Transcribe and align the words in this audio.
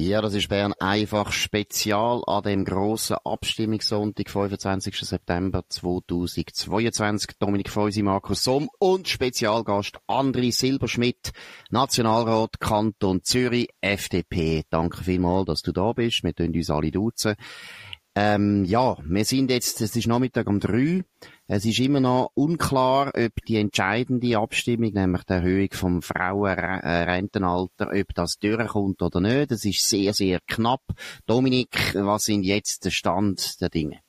Ja, 0.00 0.22
das 0.22 0.34
ist 0.34 0.48
Bern 0.48 0.74
einfach 0.74 1.32
spezial 1.32 2.22
an 2.28 2.44
dem 2.44 2.64
grossen 2.64 3.16
Abstimmungssonntag, 3.24 4.30
25. 4.30 4.96
September 4.96 5.64
2022. 5.68 7.30
Dominik 7.40 7.68
Feusi, 7.68 8.02
Markus 8.02 8.44
Somm 8.44 8.70
und 8.78 9.08
Spezialgast 9.08 9.98
André 10.06 10.52
Silberschmidt, 10.52 11.32
Nationalrat 11.70 12.60
Kanton 12.60 13.24
Zürich, 13.24 13.70
FDP. 13.80 14.62
Danke 14.70 15.02
vielmals, 15.02 15.46
dass 15.46 15.62
du 15.62 15.72
da 15.72 15.92
bist. 15.92 16.22
Wir 16.22 16.32
tun 16.32 16.54
uns 16.54 16.70
alle 16.70 16.92
duzen. 16.92 17.34
Ähm, 18.14 18.64
ja, 18.64 18.96
wir 19.04 19.24
sind 19.24 19.50
jetzt, 19.50 19.80
es 19.80 19.94
ist 19.94 20.06
Nachmittag 20.06 20.48
um 20.48 20.58
drei. 20.58 21.04
Es 21.46 21.64
ist 21.64 21.78
immer 21.78 22.00
noch 22.00 22.32
unklar, 22.34 23.12
ob 23.14 23.32
die 23.46 23.56
entscheidende 23.56 24.38
Abstimmung, 24.38 24.92
nämlich 24.92 25.22
die 25.24 25.32
Erhöhung 25.34 25.68
vom 25.72 26.02
Frauenrentenalter, 26.02 27.90
ob 27.92 28.14
das 28.14 28.38
durchkommt 28.38 29.02
oder 29.02 29.20
nicht. 29.20 29.52
Es 29.52 29.64
ist 29.64 29.88
sehr, 29.88 30.12
sehr 30.14 30.40
knapp. 30.46 30.82
Dominik, 31.26 31.94
was 31.94 32.24
sind 32.24 32.42
jetzt 32.42 32.84
der 32.84 32.90
Stand 32.90 33.60
der 33.60 33.68
Dinge? 33.68 34.00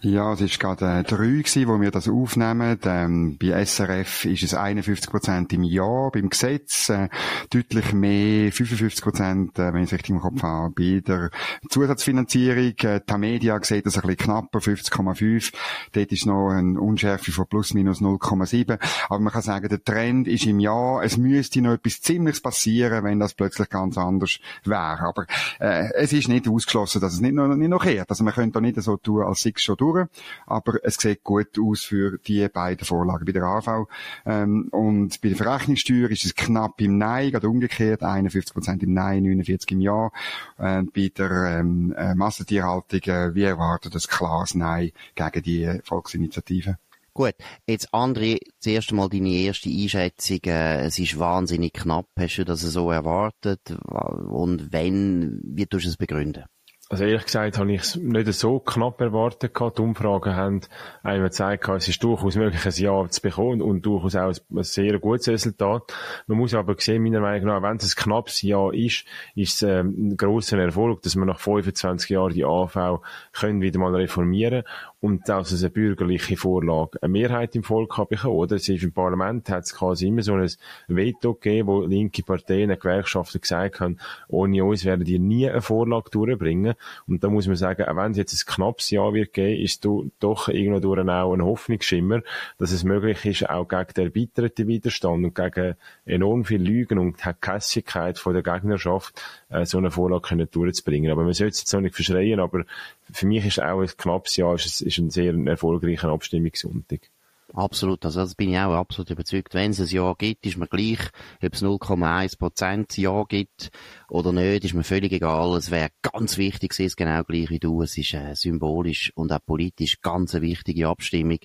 Ja, 0.00 0.32
es 0.32 0.40
ist 0.40 0.60
gerade 0.60 1.00
äh, 1.00 1.02
drei 1.02 1.26
gewesen, 1.26 1.68
wo 1.68 1.80
wir 1.80 1.90
das 1.90 2.08
aufnehmen. 2.08 2.78
Ähm, 2.84 3.36
bei 3.38 3.64
SRF 3.64 4.24
ist 4.24 4.42
es 4.42 4.54
51 4.54 5.10
Prozent 5.10 5.52
im 5.52 5.62
Jahr, 5.62 6.10
beim 6.10 6.28
Gesetz 6.28 6.88
äh, 6.88 7.08
deutlich 7.50 7.92
mehr, 7.92 8.52
55 8.52 9.02
Prozent, 9.02 9.58
äh, 9.58 9.72
wenn 9.72 9.82
ich 9.82 9.88
es 9.88 9.92
richtig 9.92 10.10
im 10.10 10.20
Kopf 10.20 10.42
habe, 10.42 10.72
bei 10.74 11.00
der 11.00 11.30
Zusatzfinanzierung. 11.68 12.74
Äh, 12.78 13.00
Tamedia 13.00 13.58
sieht 13.62 13.86
das 13.86 13.96
ein 13.96 14.02
bisschen 14.02 14.16
knapper, 14.18 14.60
50,5. 14.60 15.52
Dort 15.92 16.12
ist 16.12 16.26
noch 16.26 16.50
eine 16.50 16.80
Unschärfe 16.80 17.32
von 17.32 17.46
plus 17.46 17.74
minus 17.74 18.00
0,7. 18.00 18.78
Aber 19.08 19.20
man 19.20 19.32
kann 19.32 19.42
sagen, 19.42 19.68
der 19.68 19.82
Trend 19.82 20.28
ist 20.28 20.46
im 20.46 20.60
Jahr, 20.60 21.02
es 21.02 21.16
müsste 21.16 21.60
noch 21.60 21.72
etwas 21.72 22.00
Ziemliches 22.00 22.40
passieren, 22.40 23.04
wenn 23.04 23.18
das 23.18 23.34
plötzlich 23.34 23.68
ganz 23.68 23.98
anders 23.98 24.38
wäre. 24.64 25.00
Aber 25.00 25.26
äh, 25.58 25.92
es 25.94 26.12
ist 26.12 26.28
nicht 26.28 26.48
ausgeschlossen, 26.48 27.00
dass 27.00 27.14
es 27.14 27.20
nicht 27.20 27.34
noch, 27.34 27.48
nicht 27.48 27.68
noch 27.68 27.82
kehrt. 27.82 28.10
Also 28.10 28.24
man 28.24 28.34
könnte 28.34 28.54
da 28.54 28.60
nicht 28.60 28.80
so 28.80 28.96
tun, 28.96 29.22
als 29.22 29.40
schon 29.64 29.76
durch, 29.76 30.06
aber 30.46 30.78
es 30.82 30.96
sieht 30.96 31.24
gut 31.24 31.58
aus 31.58 31.82
für 31.82 32.18
die 32.18 32.48
beiden 32.48 32.84
Vorlagen 32.84 33.24
bei 33.24 33.32
der 33.32 33.44
AV. 33.44 33.86
Ähm, 34.26 34.68
und 34.70 35.20
bei 35.20 35.28
der 35.28 35.36
Verrechnungssteuer 35.36 36.10
ist 36.10 36.24
es 36.24 36.34
knapp 36.34 36.80
im 36.80 36.98
Nein, 36.98 37.30
gerade 37.30 37.48
umgekehrt, 37.48 38.02
51% 38.02 38.82
im 38.82 38.94
Nein, 38.94 39.24
49% 39.24 39.72
im 39.72 39.80
Ja. 39.80 40.10
Äh, 40.58 40.82
bei 40.82 41.10
der 41.16 41.60
ähm, 41.60 41.94
äh, 41.96 42.14
Massentierhaltung, 42.14 43.00
äh, 43.02 43.34
wie 43.34 43.44
erwartet, 43.44 43.94
ein 43.94 44.00
klares 44.00 44.54
Nein 44.54 44.92
gegen 45.14 45.42
die 45.42 45.80
Volksinitiative. 45.84 46.78
Gut, 47.18 47.34
jetzt 47.66 47.92
André, 47.92 48.38
zuerst 48.60 48.90
einmal 48.90 49.08
deine 49.08 49.30
erste 49.30 49.68
Einschätzung. 49.68 50.38
Äh, 50.44 50.86
es 50.86 51.00
ist 51.00 51.18
wahnsinnig 51.18 51.72
knapp. 51.72 52.06
Hast 52.16 52.36
du 52.36 52.44
das 52.44 52.60
so 52.60 52.92
erwartet? 52.92 53.72
Und 53.72 54.72
wenn, 54.72 55.40
wie 55.42 55.66
tust 55.66 55.86
du 55.86 55.88
es 55.88 55.96
begründen? 55.96 56.44
Also 56.90 57.04
ehrlich 57.04 57.26
gesagt 57.26 57.58
habe 57.58 57.70
ich 57.70 57.82
es 57.82 57.96
nicht 57.96 58.32
so 58.32 58.60
knapp 58.60 58.98
erwartet 59.02 59.52
gehabt. 59.52 59.76
Die 59.76 59.82
Umfragen 59.82 60.34
haben 60.34 60.60
einem 61.02 61.24
gezeigt, 61.24 61.68
es 61.68 61.86
ist 61.86 62.02
durchaus 62.02 62.34
möglich, 62.34 62.64
ein 62.64 62.72
Ja 62.82 63.06
zu 63.10 63.20
bekommen 63.20 63.60
und 63.60 63.82
durchaus 63.84 64.16
auch 64.16 64.32
ein 64.50 64.62
sehr 64.62 64.98
gutes 64.98 65.28
Resultat. 65.28 65.92
Man 66.26 66.38
muss 66.38 66.54
aber 66.54 66.76
sehen, 66.78 67.02
meiner 67.02 67.20
Meinung 67.20 67.48
nach, 67.48 67.62
wenn 67.62 67.76
es 67.76 67.94
ein 67.94 68.02
knappes 68.02 68.40
Ja 68.40 68.70
ist, 68.72 69.04
ist 69.34 69.54
es 69.56 69.62
ähm, 69.62 70.12
ein 70.12 70.16
grosser 70.16 70.58
Erfolg, 70.58 71.02
dass 71.02 71.14
wir 71.14 71.26
nach 71.26 71.40
25 71.40 72.08
Jahren 72.08 72.32
die 72.32 72.46
AV 72.46 73.02
können 73.32 73.60
wieder 73.60 73.78
mal 73.78 73.94
reformieren 73.94 74.64
und 75.00 75.28
dass 75.28 75.52
es 75.52 75.62
eine 75.62 75.70
bürgerliche 75.70 76.36
Vorlage 76.36 76.98
eine 77.00 77.12
Mehrheit 77.12 77.54
im 77.54 77.62
Volk 77.62 77.96
hat 77.96 78.08
bekommen, 78.08 78.34
oder? 78.34 78.56
Es 78.56 78.68
ist 78.68 78.82
im 78.82 78.92
Parlament 78.92 79.48
hat 79.48 79.64
es 79.64 79.74
quasi 79.74 80.08
immer 80.08 80.22
so 80.22 80.34
ein 80.34 80.50
Veto 80.88 81.34
gegeben, 81.34 81.68
wo 81.68 81.82
linke 81.82 82.22
Parteien, 82.24 82.76
Gewerkschaften 82.76 83.40
gesagt 83.40 83.80
haben, 83.80 83.98
ohne 84.26 84.64
uns 84.64 84.84
werden 84.84 85.04
die 85.04 85.18
nie 85.18 85.48
eine 85.48 85.62
Vorlage 85.62 86.10
durchbringen. 86.10 86.74
Und 87.06 87.22
da 87.22 87.28
muss 87.28 87.46
man 87.46 87.56
sagen, 87.56 87.84
auch 87.84 87.96
wenn 87.96 88.12
es 88.12 88.18
jetzt 88.18 88.32
ein 88.34 88.54
knappes 88.54 88.90
Jahr 88.90 89.14
wird 89.14 89.32
geben, 89.32 89.62
ist 89.62 89.84
doch 89.84 90.48
irgendwo 90.48 90.80
durch 90.80 91.08
auch 91.08 91.32
ein 91.32 91.44
Hoffnungsschimmer, 91.44 92.22
dass 92.58 92.72
es 92.72 92.82
möglich 92.82 93.24
ist, 93.24 93.48
auch 93.48 93.68
gegen 93.68 93.94
den 93.96 94.06
erweiterten 94.08 94.66
Widerstand 94.66 95.24
und 95.24 95.34
gegen 95.34 95.76
enorm 96.06 96.44
viel 96.44 96.62
Lügen 96.62 96.98
und 96.98 97.24
die 97.24 97.30
Kässigkeit 97.40 98.18
von 98.18 98.34
der 98.34 98.42
Gegnerschaft 98.42 99.22
äh, 99.50 99.64
so 99.64 99.78
eine 99.78 99.90
Vorlage 99.90 100.46
durchzubringen. 100.46 101.12
Aber 101.12 101.22
man 101.22 101.34
sollte 101.34 101.52
es 101.52 101.60
jetzt 101.60 101.72
noch 101.72 101.80
nicht 101.80 101.94
verschreien, 101.94 102.40
aber 102.40 102.64
für 103.12 103.26
mich 103.26 103.46
ist 103.46 103.62
auch 103.62 103.80
ein 103.80 103.88
knappes 103.96 104.36
Jahr 104.36 104.54
ist, 104.54 104.80
ist 104.80 104.98
ein 104.98 105.10
sehr 105.10 105.34
erfolgreicher 105.34 106.08
Abstimmungssonntag. 106.08 107.10
Absolut, 107.54 108.04
also 108.04 108.20
das 108.20 108.34
bin 108.34 108.50
ich 108.50 108.58
auch 108.58 108.74
absolut 108.74 109.10
überzeugt. 109.10 109.54
Wenn 109.54 109.70
es 109.70 109.80
ein 109.80 109.86
Ja 109.86 110.12
gibt, 110.12 110.44
ist 110.44 110.58
mir 110.58 110.66
gleich, 110.66 110.98
ob 111.42 111.54
es 111.54 111.62
0,1 111.62 112.38
Prozent 112.38 112.98
Ja 112.98 113.24
gibt 113.24 113.70
oder 114.10 114.32
nicht, 114.32 114.64
ist 114.66 114.74
mir 114.74 114.84
völlig 114.84 115.12
egal. 115.12 115.56
Es 115.56 115.70
wäre 115.70 115.88
ganz 116.02 116.36
wichtig, 116.36 116.78
es 116.78 116.94
genau 116.94 117.22
gleich 117.24 117.48
wie 117.48 117.58
du. 117.58 117.80
Es 117.80 117.96
ist 117.96 118.12
äh, 118.12 118.34
symbolisch 118.34 119.12
und 119.14 119.32
auch 119.32 119.44
politisch 119.44 120.02
ganz 120.02 120.34
eine 120.34 120.42
wichtige 120.42 120.88
Abstimmung. 120.88 121.38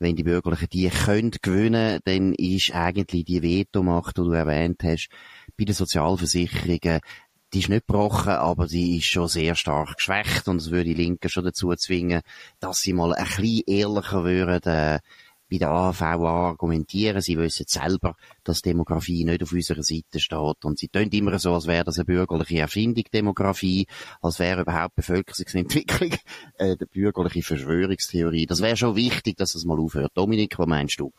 Wenn 0.00 0.16
die 0.16 0.24
Bürgerlichen 0.24 0.68
die 0.72 0.90
können 0.90 1.30
gewinnen, 1.40 2.00
dann 2.04 2.34
ist 2.34 2.74
eigentlich 2.74 3.24
die 3.24 3.42
Vetomacht, 3.42 4.18
die 4.18 4.22
du 4.22 4.32
erwähnt 4.32 4.82
hast, 4.82 5.08
bei 5.56 5.64
den 5.64 5.74
Sozialversicherungen 5.74 7.00
die 7.56 7.60
ist 7.60 7.70
nicht 7.70 7.86
gebrochen, 7.86 8.32
aber 8.32 8.68
sie 8.68 8.98
ist 8.98 9.06
schon 9.06 9.28
sehr 9.28 9.54
stark 9.54 9.96
geschwächt 9.96 10.46
und 10.46 10.58
es 10.58 10.70
würde 10.70 10.84
die 10.84 10.94
Linken 10.94 11.30
schon 11.30 11.44
dazu 11.44 11.74
zwingen, 11.74 12.20
dass 12.60 12.82
sie 12.82 12.92
mal 12.92 13.14
ein 13.14 13.24
bisschen 13.24 13.62
ehrlicher 13.66 14.24
würden, 14.24 14.62
äh, 14.70 14.98
bei 15.50 15.58
der 15.58 15.70
AHV 15.70 16.02
argumentieren. 16.02 17.20
Sie 17.20 17.38
wissen 17.38 17.66
selber, 17.68 18.16
dass 18.44 18.62
Demografie 18.62 19.24
nicht 19.24 19.42
auf 19.42 19.52
unserer 19.52 19.82
Seite 19.82 20.18
steht. 20.18 20.64
Und 20.64 20.78
sie 20.78 20.88
tun 20.88 21.08
immer 21.10 21.38
so, 21.38 21.54
als 21.54 21.66
wäre 21.66 21.84
das 21.84 21.98
eine 21.98 22.04
bürgerliche 22.04 22.60
Erfindung, 22.60 23.04
Demografie, 23.12 23.86
als 24.22 24.38
wäre 24.38 24.62
überhaupt 24.62 24.96
Bevölkerungsentwicklung 24.96 26.12
äh, 26.58 26.64
eine 26.64 26.76
bürgerliche 26.76 27.42
Verschwörungstheorie. 27.42 28.46
Das 28.46 28.60
wäre 28.60 28.76
schon 28.76 28.96
wichtig, 28.96 29.36
dass 29.36 29.52
das 29.52 29.64
mal 29.64 29.78
aufhört. 29.78 30.12
Dominik, 30.14 30.58
was 30.58 30.66
meinst 30.66 31.00
du? 31.00 31.12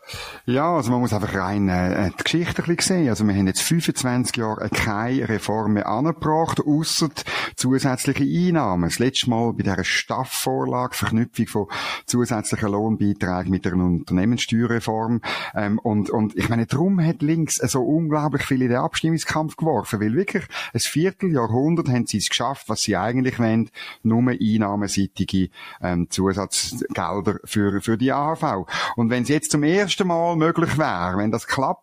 Ja, 0.46 0.76
also 0.76 0.90
man 0.90 1.00
muss 1.00 1.12
einfach 1.12 1.34
rein 1.34 1.68
äh, 1.68 2.10
die 2.18 2.24
Geschichte 2.24 2.62
ein 2.62 2.76
bisschen 2.76 2.98
sehen. 2.98 3.08
Also 3.08 3.24
wir 3.24 3.34
haben 3.34 3.46
jetzt 3.46 3.62
25 3.62 4.36
Jahre 4.36 4.68
keine 4.70 5.28
Reform 5.28 5.74
mehr 5.74 5.88
angebracht, 5.88 6.60
ausser 6.60 7.10
zusätzliche 7.56 8.24
Einnahmen. 8.24 8.88
Das 8.88 8.98
letzte 8.98 9.30
Mal 9.30 9.52
bei 9.52 9.62
dieser 9.62 9.84
Staffvorlage, 9.84 10.94
Verknüpfung 10.94 11.46
von 11.46 11.66
zusätzlichen 12.06 12.70
Lohnbeiträgen 12.70 13.50
mit 13.50 13.64
der 13.64 13.74
Unternehmenssteuerreform. 14.18 15.20
Ähm, 15.54 15.78
und, 15.78 16.10
und 16.10 16.36
ich 16.36 16.48
meine, 16.48 16.66
darum 16.66 17.04
hat 17.04 17.22
links 17.22 17.56
so 17.56 17.82
unglaublich 17.82 18.42
viel 18.42 18.62
in 18.62 18.68
den 18.68 18.78
Abstimmungskampf 18.78 19.56
geworfen, 19.56 20.00
weil 20.00 20.14
wirklich 20.14 20.44
ein 20.72 20.80
Vierteljahrhundert 20.80 21.88
haben 21.88 22.06
sie 22.06 22.18
es 22.18 22.28
geschafft, 22.28 22.68
was 22.68 22.82
sie 22.82 22.96
eigentlich 22.96 23.38
wollen, 23.38 23.70
nur 24.02 24.18
einnahmenseitige 24.30 25.50
ähm, 25.80 26.08
Zusatzgelder 26.10 27.38
für, 27.44 27.80
für 27.80 27.96
die 27.96 28.12
AHV. 28.12 28.66
Und 28.96 29.10
wenn 29.10 29.22
es 29.22 29.28
jetzt 29.28 29.50
zum 29.50 29.62
ersten 29.62 30.08
Mal 30.08 30.36
möglich 30.36 30.76
wäre, 30.78 31.18
wenn 31.18 31.30
das 31.30 31.46
klappt, 31.46 31.78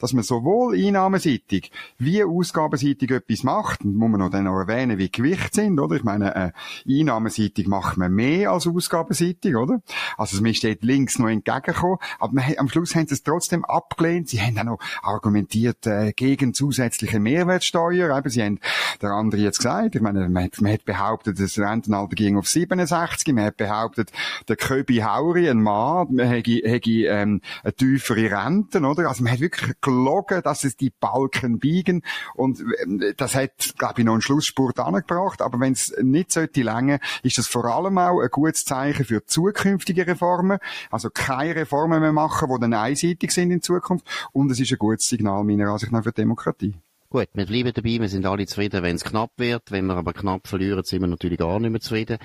dass 0.00 0.12
man 0.12 0.24
sowohl 0.24 0.76
einnahmenseitig 0.76 1.70
wie 1.98 2.24
ausgabenseitig 2.24 3.10
etwas 3.10 3.42
macht, 3.42 3.84
muss 3.84 4.10
man 4.10 4.20
noch 4.20 4.30
dann 4.30 4.44
noch 4.44 4.58
erwähnen, 4.58 4.98
wie 4.98 5.10
Gewicht 5.10 5.54
sind, 5.54 5.78
oder? 5.78 5.96
Ich 5.96 6.04
meine, 6.04 6.34
äh, 6.34 7.00
einnahmenseitig 7.00 7.66
macht 7.66 7.96
man 7.96 8.12
mehr 8.12 8.50
als 8.50 8.66
ausgabenseitig, 8.66 9.54
oder? 9.56 9.80
Also 10.16 10.44
es 10.44 10.56
steht 10.56 10.82
links 10.82 11.18
noch 11.18 11.28
entgegengekommen, 11.74 11.98
aber 12.18 12.32
man, 12.32 12.44
am 12.56 12.68
Schluss 12.68 12.94
haben 12.94 13.06
sie 13.06 13.14
es 13.14 13.22
trotzdem 13.22 13.64
abgelehnt. 13.64 14.28
Sie 14.28 14.40
haben 14.40 14.58
auch 14.58 14.64
noch 14.64 14.78
argumentiert 15.02 15.86
äh, 15.86 16.12
gegen 16.12 16.54
zusätzliche 16.54 17.20
Mehrwertsteuer. 17.20 18.16
Eben, 18.16 18.30
sie 18.30 18.42
haben 18.42 18.60
der 19.02 19.10
andere 19.10 19.40
jetzt 19.40 19.58
gesagt, 19.58 19.94
ich 19.94 20.00
meine, 20.00 20.28
man 20.28 20.44
hat, 20.44 20.60
man 20.60 20.72
hat 20.72 20.84
behauptet, 20.84 21.40
das 21.40 21.58
Rentenalter 21.58 22.14
ging 22.14 22.36
auf 22.36 22.48
67, 22.48 23.34
man 23.34 23.44
hat 23.44 23.56
behauptet, 23.56 24.12
der 24.48 24.56
Köbi 24.56 24.98
Hauri, 24.98 25.48
ein 25.48 25.62
Mann, 25.62 26.18
hätte, 26.18 26.60
hätte 26.64 26.90
ähm, 26.90 27.40
eine 27.62 27.72
tiefere 27.72 28.30
Renten, 28.30 28.84
oder? 28.84 29.08
Also 29.08 29.22
man 29.22 29.32
hat 29.32 29.40
wirklich 29.40 29.74
gelogen, 29.80 30.42
dass 30.42 30.64
es 30.64 30.76
die 30.76 30.90
Balken 30.90 31.58
biegen 31.58 32.02
und 32.34 32.60
äh, 32.60 33.14
das 33.16 33.34
hat, 33.34 33.74
glaube 33.78 34.00
ich, 34.00 34.04
noch 34.04 34.12
einen 34.12 34.22
Schlussspurt 34.22 34.78
angebracht, 34.78 35.42
aber 35.42 35.60
wenn 35.60 35.72
es 35.72 35.94
nicht 36.00 36.32
sollte 36.32 36.62
länger, 36.62 36.98
ist 37.22 37.38
das 37.38 37.46
vor 37.46 37.64
allem 37.64 37.98
auch 37.98 38.20
ein 38.20 38.28
gutes 38.30 38.64
Zeichen 38.64 39.04
für 39.04 39.24
zukünftige 39.24 40.06
Reformen, 40.06 40.58
also 40.90 41.10
keine 41.10 41.54
Reformen 41.64 42.14
machen, 42.14 42.48
die 42.52 42.60
dann 42.60 42.74
einseitig 42.74 43.30
sind 43.32 43.50
in 43.50 43.62
Zukunft 43.62 44.06
und 44.32 44.50
es 44.50 44.60
ist 44.60 44.72
ein 44.72 44.78
gutes 44.78 45.08
Signal 45.08 45.44
meiner 45.44 45.70
Ansicht 45.70 45.92
nach 45.92 46.02
für 46.02 46.12
die 46.12 46.20
Demokratie. 46.20 46.74
Gut, 47.14 47.28
wir 47.34 47.46
bleiben 47.46 47.72
dabei, 47.72 48.00
wir 48.00 48.08
sind 48.08 48.26
alle 48.26 48.44
zufrieden, 48.44 48.82
wenn 48.82 48.96
es 48.96 49.04
knapp 49.04 49.30
wird. 49.36 49.70
Wenn 49.70 49.86
wir 49.86 49.94
aber 49.94 50.12
knapp 50.12 50.48
verlieren, 50.48 50.82
sind 50.82 51.00
wir 51.00 51.06
natürlich 51.06 51.38
gar 51.38 51.60
nicht 51.60 51.70
mehr 51.70 51.80
zufrieden. 51.80 52.18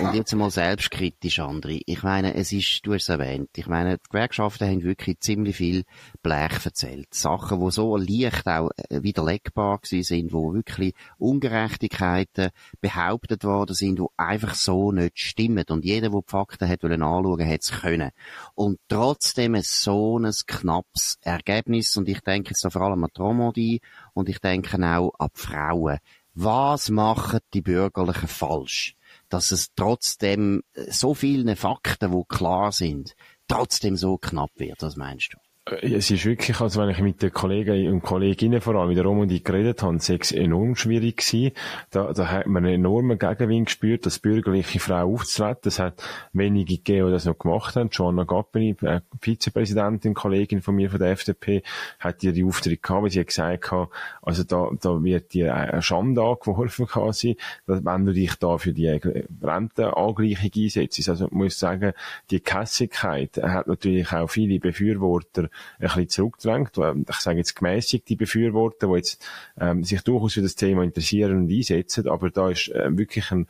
Und 0.00 0.14
jetzt 0.14 0.32
einmal 0.32 0.52
selbstkritisch, 0.52 1.40
André. 1.40 1.80
Ich 1.86 2.04
meine, 2.04 2.34
es 2.36 2.52
ist, 2.52 2.86
du 2.86 2.94
hast 2.94 3.02
es 3.02 3.08
erwähnt, 3.08 3.50
ich 3.56 3.66
meine, 3.66 3.98
die 3.98 4.08
Gewerkschaften 4.08 4.68
haben 4.68 4.84
wirklich 4.84 5.18
ziemlich 5.18 5.56
viel 5.56 5.82
Blech 6.22 6.64
erzählt. 6.64 7.12
Sachen, 7.12 7.58
die 7.58 7.72
so 7.72 7.96
leicht 7.96 8.46
auch 8.46 8.70
äh, 8.76 9.02
widerlegbar 9.02 9.78
gewesen 9.78 10.04
sind, 10.04 10.32
wo 10.32 10.54
wirklich 10.54 10.94
Ungerechtigkeiten 11.18 12.50
behauptet 12.80 13.42
worden 13.42 13.74
sind, 13.74 13.98
die 13.98 14.06
einfach 14.16 14.54
so 14.54 14.92
nicht 14.92 15.18
stimmen. 15.18 15.64
Und 15.68 15.84
jeder, 15.84 16.10
der 16.10 16.20
die 16.20 16.30
Fakten 16.30 16.68
hat 16.68 16.84
wollen 16.84 17.02
anschauen, 17.02 17.44
hat 17.44 17.62
es 17.62 17.72
können. 17.72 18.12
Und 18.54 18.78
trotzdem 18.86 19.60
so 19.62 20.16
ein 20.20 20.32
knappes 20.46 21.18
Ergebnis. 21.22 21.96
Und 21.96 22.08
ich 22.08 22.20
denke 22.20 22.50
jetzt 22.50 22.64
da 22.64 22.70
vor 22.70 22.82
allem 22.82 23.02
an 23.02 23.10
Romandie 23.18 23.80
und 24.18 24.28
ich 24.28 24.40
denke 24.40 24.76
auch 24.84 25.12
an 25.20 25.28
die 25.32 25.40
Frauen. 25.40 25.98
Was 26.34 26.90
machen 26.90 27.38
die 27.54 27.62
Bürgerlichen 27.62 28.26
falsch? 28.26 28.96
Dass 29.28 29.52
es 29.52 29.68
trotzdem 29.76 30.64
so 30.74 31.14
viele 31.14 31.54
Fakten, 31.54 32.10
die 32.10 32.24
klar 32.28 32.72
sind, 32.72 33.14
trotzdem 33.46 33.96
so 33.96 34.18
knapp 34.18 34.50
wird. 34.56 34.82
Was 34.82 34.96
meinst 34.96 35.34
du? 35.34 35.38
Äh, 35.70 35.94
es 35.94 36.10
ist 36.10 36.24
wirklich, 36.24 36.60
also 36.60 36.80
wenn 36.80 36.90
ich 36.90 36.98
mit 37.00 37.22
den 37.22 37.32
Kollegen 37.32 37.92
und 37.92 38.02
Kolleginnen 38.02 38.60
vor 38.60 38.74
allem 38.74 38.88
mit 38.88 38.96
der 38.96 39.04
Romandie 39.04 39.42
geredet 39.42 39.82
habe, 39.82 39.96
es 39.96 40.08
ist 40.08 40.32
enorm 40.32 40.76
schwierig 40.76 41.18
gewesen. 41.18 41.52
Da, 41.90 42.12
da 42.12 42.30
hat 42.30 42.46
man 42.46 42.64
einen 42.64 42.76
enormen 42.76 43.18
Gegenwind 43.18 43.66
gespürt, 43.66 44.06
das 44.06 44.18
bürgerliche 44.18 44.80
Frau 44.80 45.12
aufzutreten. 45.12 45.68
Es 45.68 45.78
hat 45.78 46.02
wenige 46.32 46.76
gegeben, 46.76 47.06
die 47.06 47.12
das 47.12 47.24
noch 47.24 47.38
gemacht 47.38 47.76
haben. 47.76 47.90
Joanna 47.90 48.24
Gappeni, 48.24 48.76
äh, 48.82 49.00
Vizepräsidentin, 49.20 50.14
Kollegin 50.14 50.62
von 50.62 50.74
mir 50.74 50.90
von 50.90 50.98
der 50.98 51.10
FDP, 51.10 51.62
hat 51.98 52.22
ihr 52.22 52.32
die 52.32 52.44
Auftritt 52.44 52.82
gehabt, 52.82 53.02
weil 53.02 53.10
sie 53.10 53.20
hat 53.20 53.28
gesagt 53.28 53.70
hat, 53.70 53.88
also 54.22 54.44
da, 54.44 54.70
da 54.80 55.02
wird 55.02 55.32
dir 55.32 55.54
eine 55.54 55.82
Schande 55.82 56.22
angeworfen 56.22 56.86
quasi, 56.88 57.36
wenn 57.66 58.04
du 58.04 58.12
dich 58.12 58.34
da 58.36 58.58
für 58.58 58.72
die 58.72 58.88
Rentenangleichung 58.88 60.50
einsetzt. 60.56 61.08
Also, 61.08 61.26
ich 61.26 61.32
muss 61.32 61.58
sagen, 61.58 61.92
die 62.30 62.40
Kässigkeit 62.40 63.36
hat 63.42 63.66
natürlich 63.66 64.12
auch 64.12 64.28
viele 64.28 64.58
Befürworter 64.58 65.48
ein 65.78 65.86
bisschen 65.86 66.08
zurückdrängt. 66.08 66.72
Ich 67.08 67.16
sage 67.16 67.38
jetzt 67.38 67.54
gemäßigte 67.54 68.16
Befürworter, 68.16 68.88
die 68.88 68.94
jetzt 68.94 69.26
ähm, 69.60 69.84
sich 69.84 70.02
durchaus 70.02 70.34
für 70.34 70.42
das 70.42 70.54
Thema 70.54 70.82
interessieren 70.82 71.38
und 71.38 71.50
einsetzen, 71.50 72.08
aber 72.08 72.30
da 72.30 72.50
ist 72.50 72.68
äh, 72.68 72.96
wirklich 72.96 73.30
ein 73.30 73.46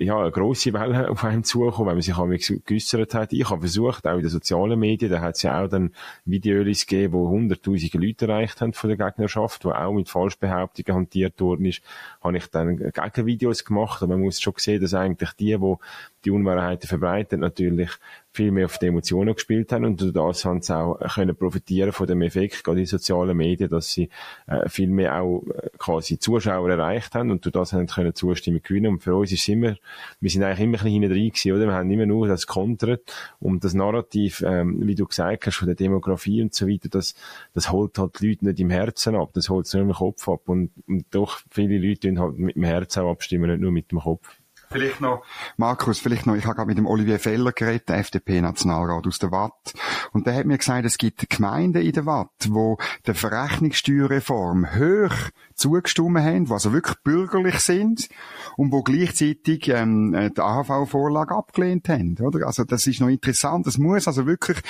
ja, 0.00 0.18
eine 0.18 0.30
grosse 0.30 0.72
Welle 0.72 1.10
auf 1.10 1.24
einen 1.24 1.44
zugekommen, 1.44 1.88
wenn 1.88 1.96
man 1.96 2.02
sich 2.02 2.16
auch 2.16 2.64
geäussert 2.64 3.14
hat. 3.14 3.32
Ich 3.32 3.50
habe 3.50 3.60
versucht, 3.60 4.06
auch 4.06 4.16
in 4.16 4.20
den 4.20 4.30
sozialen 4.30 4.78
Medien, 4.78 5.10
da 5.10 5.20
hat 5.20 5.36
es 5.36 5.42
ja 5.42 5.62
auch 5.62 5.68
dann 5.68 5.92
Videos 6.24 6.86
gegeben, 6.86 7.12
wo 7.12 7.28
hunderttausende 7.28 7.98
Leute 7.98 8.26
erreicht 8.26 8.60
haben 8.60 8.72
von 8.72 8.88
der 8.88 8.96
Gegnerschaft, 8.96 9.64
wo 9.64 9.72
auch 9.72 9.92
mit 9.92 10.08
Falschbehauptungen 10.08 11.00
hantiert 11.00 11.40
worden 11.40 11.66
ist, 11.66 11.82
habe 12.22 12.38
ich 12.38 12.46
dann 12.46 12.78
Gegenvideos 12.78 13.64
gemacht. 13.64 14.02
Und 14.02 14.08
man 14.08 14.20
muss 14.20 14.40
schon 14.40 14.54
sehen, 14.56 14.80
dass 14.80 14.94
eigentlich 14.94 15.32
die, 15.32 15.56
die 15.56 15.78
die 16.24 16.30
Unwahrheiten 16.30 16.86
verbreitet, 16.86 17.40
natürlich 17.40 17.90
viel 18.32 18.52
mehr 18.52 18.66
auf 18.66 18.78
die 18.78 18.86
Emotionen 18.86 19.34
gespielt 19.34 19.72
haben 19.72 19.84
und 19.84 20.00
durch 20.00 20.12
das 20.12 20.44
haben 20.44 20.62
sie 20.62 20.76
auch 20.76 20.98
können 21.14 21.34
profitieren 21.34 21.92
von 21.92 22.06
dem 22.06 22.22
Effekt, 22.22 22.62
gerade 22.62 22.80
in 22.80 22.86
sozialen 22.86 23.36
Medien, 23.36 23.68
dass 23.68 23.90
sie 23.90 24.08
äh, 24.46 24.68
viel 24.68 24.88
mehr 24.88 25.20
auch 25.20 25.42
äh, 25.48 25.70
quasi 25.78 26.18
Zuschauer 26.18 26.70
erreicht 26.70 27.14
haben 27.14 27.30
und 27.30 27.44
durch 27.44 27.52
das 27.52 27.72
haben 27.72 27.86
können 27.86 28.14
Zustimmung 28.14 28.62
gewinnen 28.62 28.92
und 28.92 29.02
für 29.02 29.16
uns 29.16 29.32
ist 29.32 29.48
immer, 29.48 29.76
wir 30.20 30.30
sind 30.30 30.44
eigentlich 30.44 30.60
immer 30.60 30.78
ein 30.78 30.84
bisschen 30.84 31.02
hinten 31.02 31.08
gewesen, 31.08 31.52
oder? 31.52 31.66
Wir 31.66 31.74
haben 31.74 31.90
immer 31.90 32.06
nur 32.06 32.28
das 32.28 32.46
kontert 32.46 33.12
und 33.40 33.64
das 33.64 33.74
Narrativ, 33.74 34.42
ähm, 34.46 34.86
wie 34.86 34.94
du 34.94 35.06
gesagt 35.06 35.46
hast, 35.46 35.56
von 35.56 35.66
der 35.66 35.74
Demografie 35.74 36.42
und 36.42 36.54
so 36.54 36.68
weiter, 36.68 36.88
das, 36.88 37.14
das 37.52 37.72
holt 37.72 37.98
halt 37.98 38.20
die 38.20 38.28
Leute 38.28 38.46
nicht 38.46 38.60
im 38.60 38.70
Herzen 38.70 39.16
ab, 39.16 39.30
das 39.34 39.48
holt 39.48 39.66
es 39.66 39.74
nur 39.74 39.82
im 39.82 39.92
Kopf 39.92 40.28
ab 40.28 40.48
und, 40.48 40.70
und 40.86 41.06
doch 41.10 41.40
viele 41.50 41.78
Leute 41.78 42.14
halt 42.16 42.38
mit 42.38 42.54
dem 42.54 42.64
Herzen 42.64 43.00
auch 43.00 43.10
abstimmen, 43.10 43.50
nicht 43.50 43.60
nur 43.60 43.72
mit 43.72 43.90
dem 43.90 43.98
Kopf. 43.98 44.39
Vielleicht 44.72 45.00
noch, 45.00 45.24
Markus, 45.56 45.98
vielleicht 45.98 46.26
noch, 46.26 46.36
ich 46.36 46.44
habe 46.44 46.54
gerade 46.54 46.68
mit 46.68 46.78
dem 46.78 46.86
Olivier 46.86 47.18
Feller 47.18 47.50
geredet, 47.50 47.88
der 47.88 47.98
FDP-Nationalrat 47.98 49.04
aus 49.04 49.18
der 49.18 49.32
Watt. 49.32 49.74
Und 50.12 50.28
der 50.28 50.34
hat 50.36 50.46
mir 50.46 50.58
gesagt, 50.58 50.84
es 50.84 50.96
gibt 50.96 51.28
Gemeinden 51.28 51.82
in 51.82 51.90
der 51.90 52.06
Watt, 52.06 52.30
wo 52.50 52.78
der 53.04 53.16
Verrechnungssteuerreform 53.16 54.76
hoch 54.76 55.14
zugestimmt 55.56 56.20
haben, 56.20 56.44
die 56.44 56.52
also 56.52 56.72
wirklich 56.72 56.96
bürgerlich 57.02 57.58
sind 57.58 58.08
und 58.56 58.70
wo 58.70 58.82
gleichzeitig 58.82 59.68
ähm, 59.70 60.30
die 60.36 60.40
AHV-Vorlage 60.40 61.34
abgelehnt 61.34 61.88
haben. 61.88 62.16
Oder? 62.20 62.46
Also 62.46 62.62
das 62.62 62.86
ist 62.86 63.00
noch 63.00 63.08
interessant. 63.08 63.66
Es 63.66 63.76
muss 63.76 64.06
also 64.06 64.24
wirklich 64.24 64.60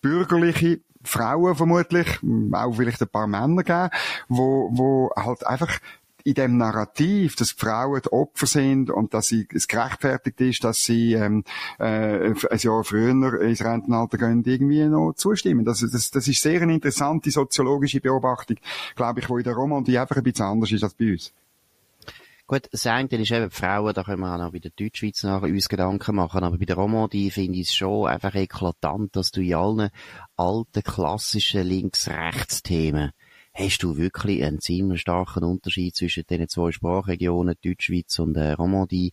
bürgerliche 0.00 0.80
Frauen 1.02 1.54
vermutlich, 1.54 2.18
auch 2.52 2.72
vielleicht 2.72 3.00
ein 3.02 3.08
paar 3.08 3.26
Männer 3.26 3.62
geben, 3.62 3.90
wo, 4.28 4.70
wo 4.72 5.10
halt 5.16 5.46
einfach 5.46 5.78
in 6.24 6.34
dem 6.34 6.56
Narrativ, 6.56 7.36
dass 7.36 7.52
Frauen 7.52 8.00
die 8.04 8.12
Opfer 8.12 8.46
sind 8.46 8.90
und 8.90 9.14
dass 9.14 9.28
sie, 9.28 9.46
es 9.52 9.68
gerechtfertigt 9.68 10.40
ist, 10.40 10.64
dass 10.64 10.84
sie 10.84 11.14
ähm, 11.14 11.44
äh, 11.78 12.32
ein 12.50 12.58
Jahr 12.58 12.84
früher 12.84 13.40
ins 13.40 13.64
Rentenalter 13.64 14.18
gehen, 14.18 14.44
irgendwie 14.44 14.84
noch 14.86 15.12
zustimmen. 15.14 15.64
Das, 15.64 15.80
das, 15.80 16.10
das 16.10 16.28
ist 16.28 16.42
sehr 16.42 16.62
eine 16.62 16.74
interessante 16.74 17.30
soziologische 17.30 18.00
Beobachtung, 18.00 18.56
glaube 18.96 19.20
ich, 19.20 19.28
wo 19.28 19.38
in 19.38 19.44
der 19.44 19.54
Romandie 19.54 19.98
einfach 19.98 20.16
ein 20.16 20.22
bisschen 20.22 20.46
anders 20.46 20.72
ist 20.72 20.82
als 20.82 20.94
bei 20.94 21.12
uns. 21.12 21.32
Gut, 22.50 22.68
das 22.72 22.84
eine 22.84 23.06
ist 23.08 23.30
eben 23.30 23.48
die 23.48 23.54
Frauen, 23.54 23.94
da 23.94 24.02
können 24.02 24.22
wir 24.22 24.34
auch 24.34 24.38
noch 24.38 24.50
bei 24.50 24.58
der 24.58 24.72
Deutschschweiz 24.72 25.22
nachher 25.22 25.44
uns 25.44 25.68
Gedanken 25.68 26.16
machen, 26.16 26.42
aber 26.42 26.58
bei 26.58 26.64
der 26.64 26.74
Romandie 26.74 27.30
finde 27.30 27.60
ich 27.60 27.68
es 27.68 27.74
schon 27.76 28.08
einfach 28.08 28.34
eklatant, 28.34 29.14
dass 29.14 29.30
du 29.30 29.40
in 29.40 29.54
allen 29.54 29.90
alten, 30.36 30.82
klassischen 30.82 31.62
Links-Rechts-Themen 31.62 33.12
hast 33.60 33.82
du 33.82 33.96
wirklich 33.96 34.42
einen 34.42 34.60
ziemlich 34.60 35.02
starken 35.02 35.44
Unterschied 35.44 35.94
zwischen 35.94 36.24
den 36.28 36.48
zwei 36.48 36.72
Sprachregionen, 36.72 37.56
Deutschschweiz 37.62 38.18
und 38.18 38.36
äh, 38.36 38.52
Romandie, 38.52 39.12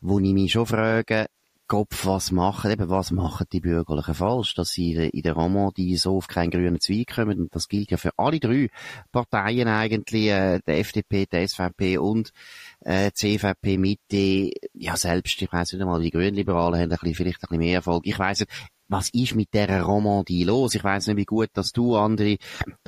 wo 0.00 0.18
ich 0.20 0.32
mich 0.32 0.52
schon 0.52 0.66
frage, 0.66 1.26
Kopf, 1.66 2.04
was 2.04 2.32
machen, 2.32 2.72
eben, 2.72 2.88
was 2.88 3.12
machen 3.12 3.46
die 3.52 3.60
Bürgerlichen 3.60 4.14
falsch, 4.14 4.54
dass 4.54 4.70
sie 4.70 4.92
in 4.92 5.22
der 5.22 5.34
Romandie 5.34 5.96
so 5.96 6.16
auf 6.16 6.26
keinen 6.26 6.50
grünen 6.50 6.80
Zweig 6.80 7.14
kommen, 7.14 7.38
und 7.38 7.54
das 7.54 7.68
gilt 7.68 7.92
ja 7.92 7.96
für 7.96 8.10
alle 8.16 8.40
drei 8.40 8.70
Parteien 9.12 9.68
eigentlich, 9.68 10.26
äh, 10.30 10.58
der 10.66 10.78
FDP, 10.80 11.26
der 11.26 11.46
SVP 11.46 11.98
und 11.98 12.32
äh, 12.80 13.12
CVP 13.12 13.78
Mitte, 13.78 14.50
ja 14.74 14.96
selbst, 14.96 15.40
ich 15.40 15.52
weiss 15.52 15.72
nicht 15.72 15.80
einmal, 15.80 16.02
die 16.02 16.10
Grünliberalen 16.10 16.80
haben 16.80 16.90
ein 16.90 16.98
bisschen, 16.98 17.14
vielleicht 17.14 17.38
ein 17.44 17.48
bisschen 17.48 17.58
mehr 17.58 17.74
Erfolg, 17.76 18.04
ich 18.04 18.18
weiss 18.18 18.40
nicht, 18.40 18.50
was 18.90 19.08
ist 19.10 19.36
mit 19.36 19.54
der 19.54 19.82
Romandie 19.82 20.44
los? 20.44 20.74
Ich 20.74 20.82
weiß 20.82 21.06
nicht, 21.06 21.16
wie 21.16 21.24
gut, 21.24 21.48
dass 21.54 21.70
du 21.72 21.96
andere 21.96 22.36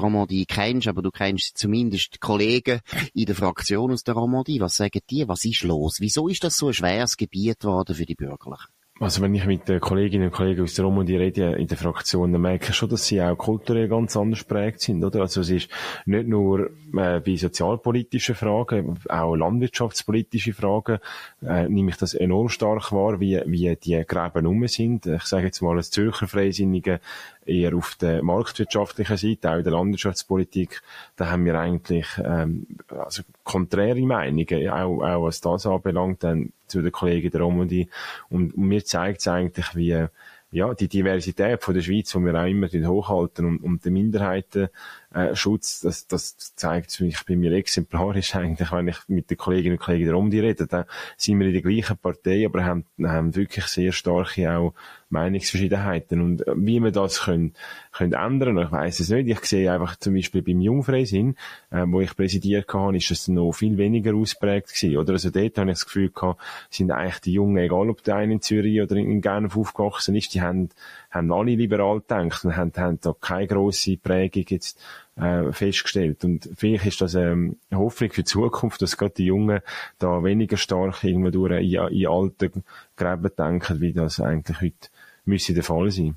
Romandie 0.00 0.46
kennst, 0.46 0.88
aber 0.88 1.00
du 1.00 1.10
kennst 1.10 1.56
zumindest 1.56 2.20
Kollegen 2.20 2.81
in 3.14 3.26
der 3.26 3.37
Fraktion 3.37 3.93
aus 3.93 4.02
der 4.02 4.14
Romandie. 4.14 4.60
Was 4.60 4.76
sagen 4.76 5.00
die? 5.08 5.28
Was 5.28 5.44
ist 5.44 5.62
los? 5.62 6.00
Wieso 6.00 6.28
ist 6.28 6.43
das 6.43 6.56
so 6.56 6.69
ein 6.69 6.75
schweres 6.75 7.16
Gebiet 7.16 7.60
geworden 7.60 7.94
für 7.94 8.06
die 8.06 8.16
Bürgerlichen? 8.16 8.66
Also 9.00 9.22
wenn 9.22 9.34
ich 9.34 9.46
mit 9.46 9.68
den 9.68 9.80
Kolleginnen 9.80 10.26
und 10.26 10.32
Kollegen 10.32 10.62
aus 10.62 10.74
der 10.74 10.84
Romandie 10.84 11.16
rede 11.16 11.54
in 11.54 11.66
der 11.66 11.78
Fraktion, 11.78 12.30
dann 12.30 12.42
merke 12.42 12.68
ich 12.68 12.76
schon, 12.76 12.90
dass 12.90 13.06
sie 13.06 13.20
auch 13.22 13.36
kulturell 13.36 13.88
ganz 13.88 14.16
anders 14.16 14.44
prägt 14.44 14.80
sind, 14.82 15.02
oder? 15.02 15.22
Also 15.22 15.40
es 15.40 15.50
ist 15.50 15.70
nicht 16.04 16.28
nur 16.28 16.70
äh, 16.96 17.20
bei 17.20 17.36
sozialpolitischen 17.36 18.34
Fragen, 18.34 18.99
auch 19.08 19.34
landwirtschaftspolitische 19.34 20.52
Fragen, 20.52 20.99
äh, 21.42 21.68
nehme 21.68 21.90
ich 21.90 21.96
das 21.96 22.14
enorm 22.14 22.49
stark 22.49 22.92
wahr, 22.92 23.18
wie, 23.18 23.40
wie 23.46 23.75
die 23.76 24.04
Gräben 24.06 24.46
rum 24.46 24.68
sind. 24.68 25.06
Ich 25.06 25.25
sage 25.25 25.46
jetzt 25.46 25.62
mal 25.62 25.76
als 25.76 25.90
Zürcher 25.90 26.28
Freisinnige 26.28 27.00
eher 27.46 27.75
auf 27.76 27.96
der 27.96 28.22
marktwirtschaftlichen 28.22 29.16
Seite, 29.16 29.50
auch 29.50 29.56
in 29.56 29.64
der 29.64 29.72
Landwirtschaftspolitik, 29.72 30.82
da 31.16 31.30
haben 31.30 31.44
wir 31.44 31.58
eigentlich 31.58 32.06
ähm, 32.25 32.66
also 32.88 33.22
konträre 33.44 34.00
Meinungen, 34.00 34.68
auch, 34.68 35.02
auch 35.02 35.25
was 35.25 35.40
das 35.40 35.66
anbelangt, 35.66 36.22
dann 36.25 36.52
zu 36.66 36.82
den 36.82 36.92
Kollegen 36.92 37.30
der 37.30 37.42
Romandie. 37.42 37.88
Und, 38.28 38.54
und 38.54 38.68
mir 38.68 38.84
zeigt 38.84 39.20
es 39.20 39.28
eigentlich, 39.28 39.75
wie 39.75 40.08
ja, 40.52 40.75
die 40.75 40.87
Diversität 40.87 41.62
von 41.62 41.75
der 41.75 41.80
Schweiz, 41.80 42.12
die 42.12 42.18
wir 42.18 42.34
auch 42.34 42.46
immer 42.46 42.68
hochhalten 42.68 43.46
und, 43.46 43.62
und 43.62 43.84
den 43.87 43.94
Minderheitenschutz, 43.94 45.80
das, 45.80 46.06
das 46.06 46.37
zeigt 46.54 47.00
mich 47.00 47.25
bei 47.26 47.37
mir 47.37 47.52
exemplarisch 47.52 48.37
eigentlich, 48.37 48.70
wenn 48.70 48.88
ich 48.88 48.99
mit 49.08 49.30
den 49.30 49.38
Kolleginnen 49.38 49.78
und 49.78 49.82
Kollegen 49.82 50.04
der 50.04 50.14
Romdi 50.14 50.40
rede, 50.40 50.66
da 50.66 50.87
sind 51.16 51.40
wir 51.40 51.46
in 51.46 51.54
der 51.54 51.62
gleichen 51.62 51.96
Partei, 51.96 52.44
aber 52.44 52.64
haben, 52.66 52.84
haben 53.02 53.34
wirklich 53.34 53.64
sehr 53.64 53.92
starke 53.92 54.54
auch 54.54 54.75
Meinungsverschiedenheiten 55.12 56.21
und 56.21 56.47
äh, 56.47 56.52
wie 56.57 56.81
wir 56.81 56.90
das 56.90 57.23
können, 57.23 57.54
können 57.92 58.14
ändern, 58.14 58.59
ich 58.59 58.73
weiß 58.73 59.00
es 59.00 59.11
nicht. 59.11 59.28
Ich 59.28 59.45
sehe 59.45 59.73
einfach 59.73 59.97
zum 59.97 60.14
Beispiel 60.14 60.42
beim 60.42 60.61
Jungfreisinn, 60.61 61.37
äh, 61.71 61.85
wo 61.87 62.00
ich 62.00 62.16
präsidiert 62.16 62.73
habe, 62.73 62.97
ist 62.97 63.11
es 63.11 63.28
noch 63.28 63.52
viel 63.52 63.78
weniger 63.78 64.14
ausprägt 64.14 64.75
gewesen, 64.75 64.97
oder? 64.97 65.12
Also 65.12 65.31
dort 65.31 65.59
habe 65.59 65.71
ich 65.71 65.76
das 65.76 65.87
Gefühl 65.87 66.11
gehabt, 66.11 66.40
sind 66.71 66.90
eigentlich 66.90 67.21
die 67.21 67.33
Jungen, 67.35 67.59
egal 67.59 67.90
ob 67.90 68.02
der 68.02 68.16
eine 68.16 68.35
in 68.35 68.40
Zürich 68.40 68.81
oder 68.83 68.97
in 68.97 69.21
Genf 69.21 69.57
aufgewachsen 69.57 70.16
ist, 70.16 70.35
die 70.35 70.42
haben, 70.42 70.71
haben 71.11 71.33
alle 71.33 71.54
liberal 71.54 72.00
gedacht 72.00 72.45
und 72.45 72.57
haben, 72.57 72.73
haben 72.76 72.99
da 73.00 73.14
keine 73.21 73.47
grosse 73.47 73.97
Prägung 73.97 74.45
jetzt 74.49 74.81
äh, 75.16 75.52
festgestellt. 75.52 76.25
Und 76.25 76.49
vielleicht 76.57 76.87
ist 76.87 77.00
das 77.00 77.14
ähm, 77.14 77.57
Hoffnung 77.73 78.11
für 78.11 78.23
die 78.23 78.25
Zukunft, 78.25 78.83
dass 78.83 78.97
gerade 78.97 79.14
die 79.14 79.26
Jungen 79.26 79.61
da 79.99 80.25
weniger 80.25 80.57
stark 80.57 81.04
irgendwo 81.04 81.31
durch 81.31 81.62
in, 81.62 81.75
in 81.88 82.07
alte 82.07 82.50
Gräben 82.97 83.31
denken, 83.37 83.81
wie 83.81 83.92
das 83.92 84.21
eigentlich 84.21 84.61
heute 84.61 84.88
müsste 85.25 85.55
der 85.55 85.64
Fall 85.64 85.91
sein. 85.91 86.17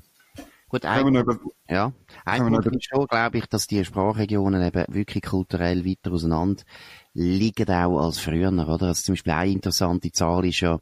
Gut, 0.68 0.84
ein, 0.84 1.24
ja, 1.68 1.92
ein 2.24 2.42
Punkt 2.42 2.66
ist 2.66 2.88
schon, 2.88 3.06
glaube 3.06 3.38
ich, 3.38 3.46
dass 3.46 3.68
die 3.68 3.84
Sprachregionen 3.84 4.62
eben 4.62 4.84
wirklich 4.88 5.22
kulturell 5.22 5.84
weiter 5.84 6.12
auseinander 6.12 6.64
liegen 7.16 7.70
auch 7.70 7.98
als 8.04 8.18
früher, 8.18 8.52
oder? 8.52 8.86
Also 8.86 9.02
zum 9.02 9.14
Beispiel 9.14 9.32
eine 9.32 9.50
interessante 9.50 10.12
Zahl 10.12 10.44
ist 10.44 10.60
ja, 10.60 10.78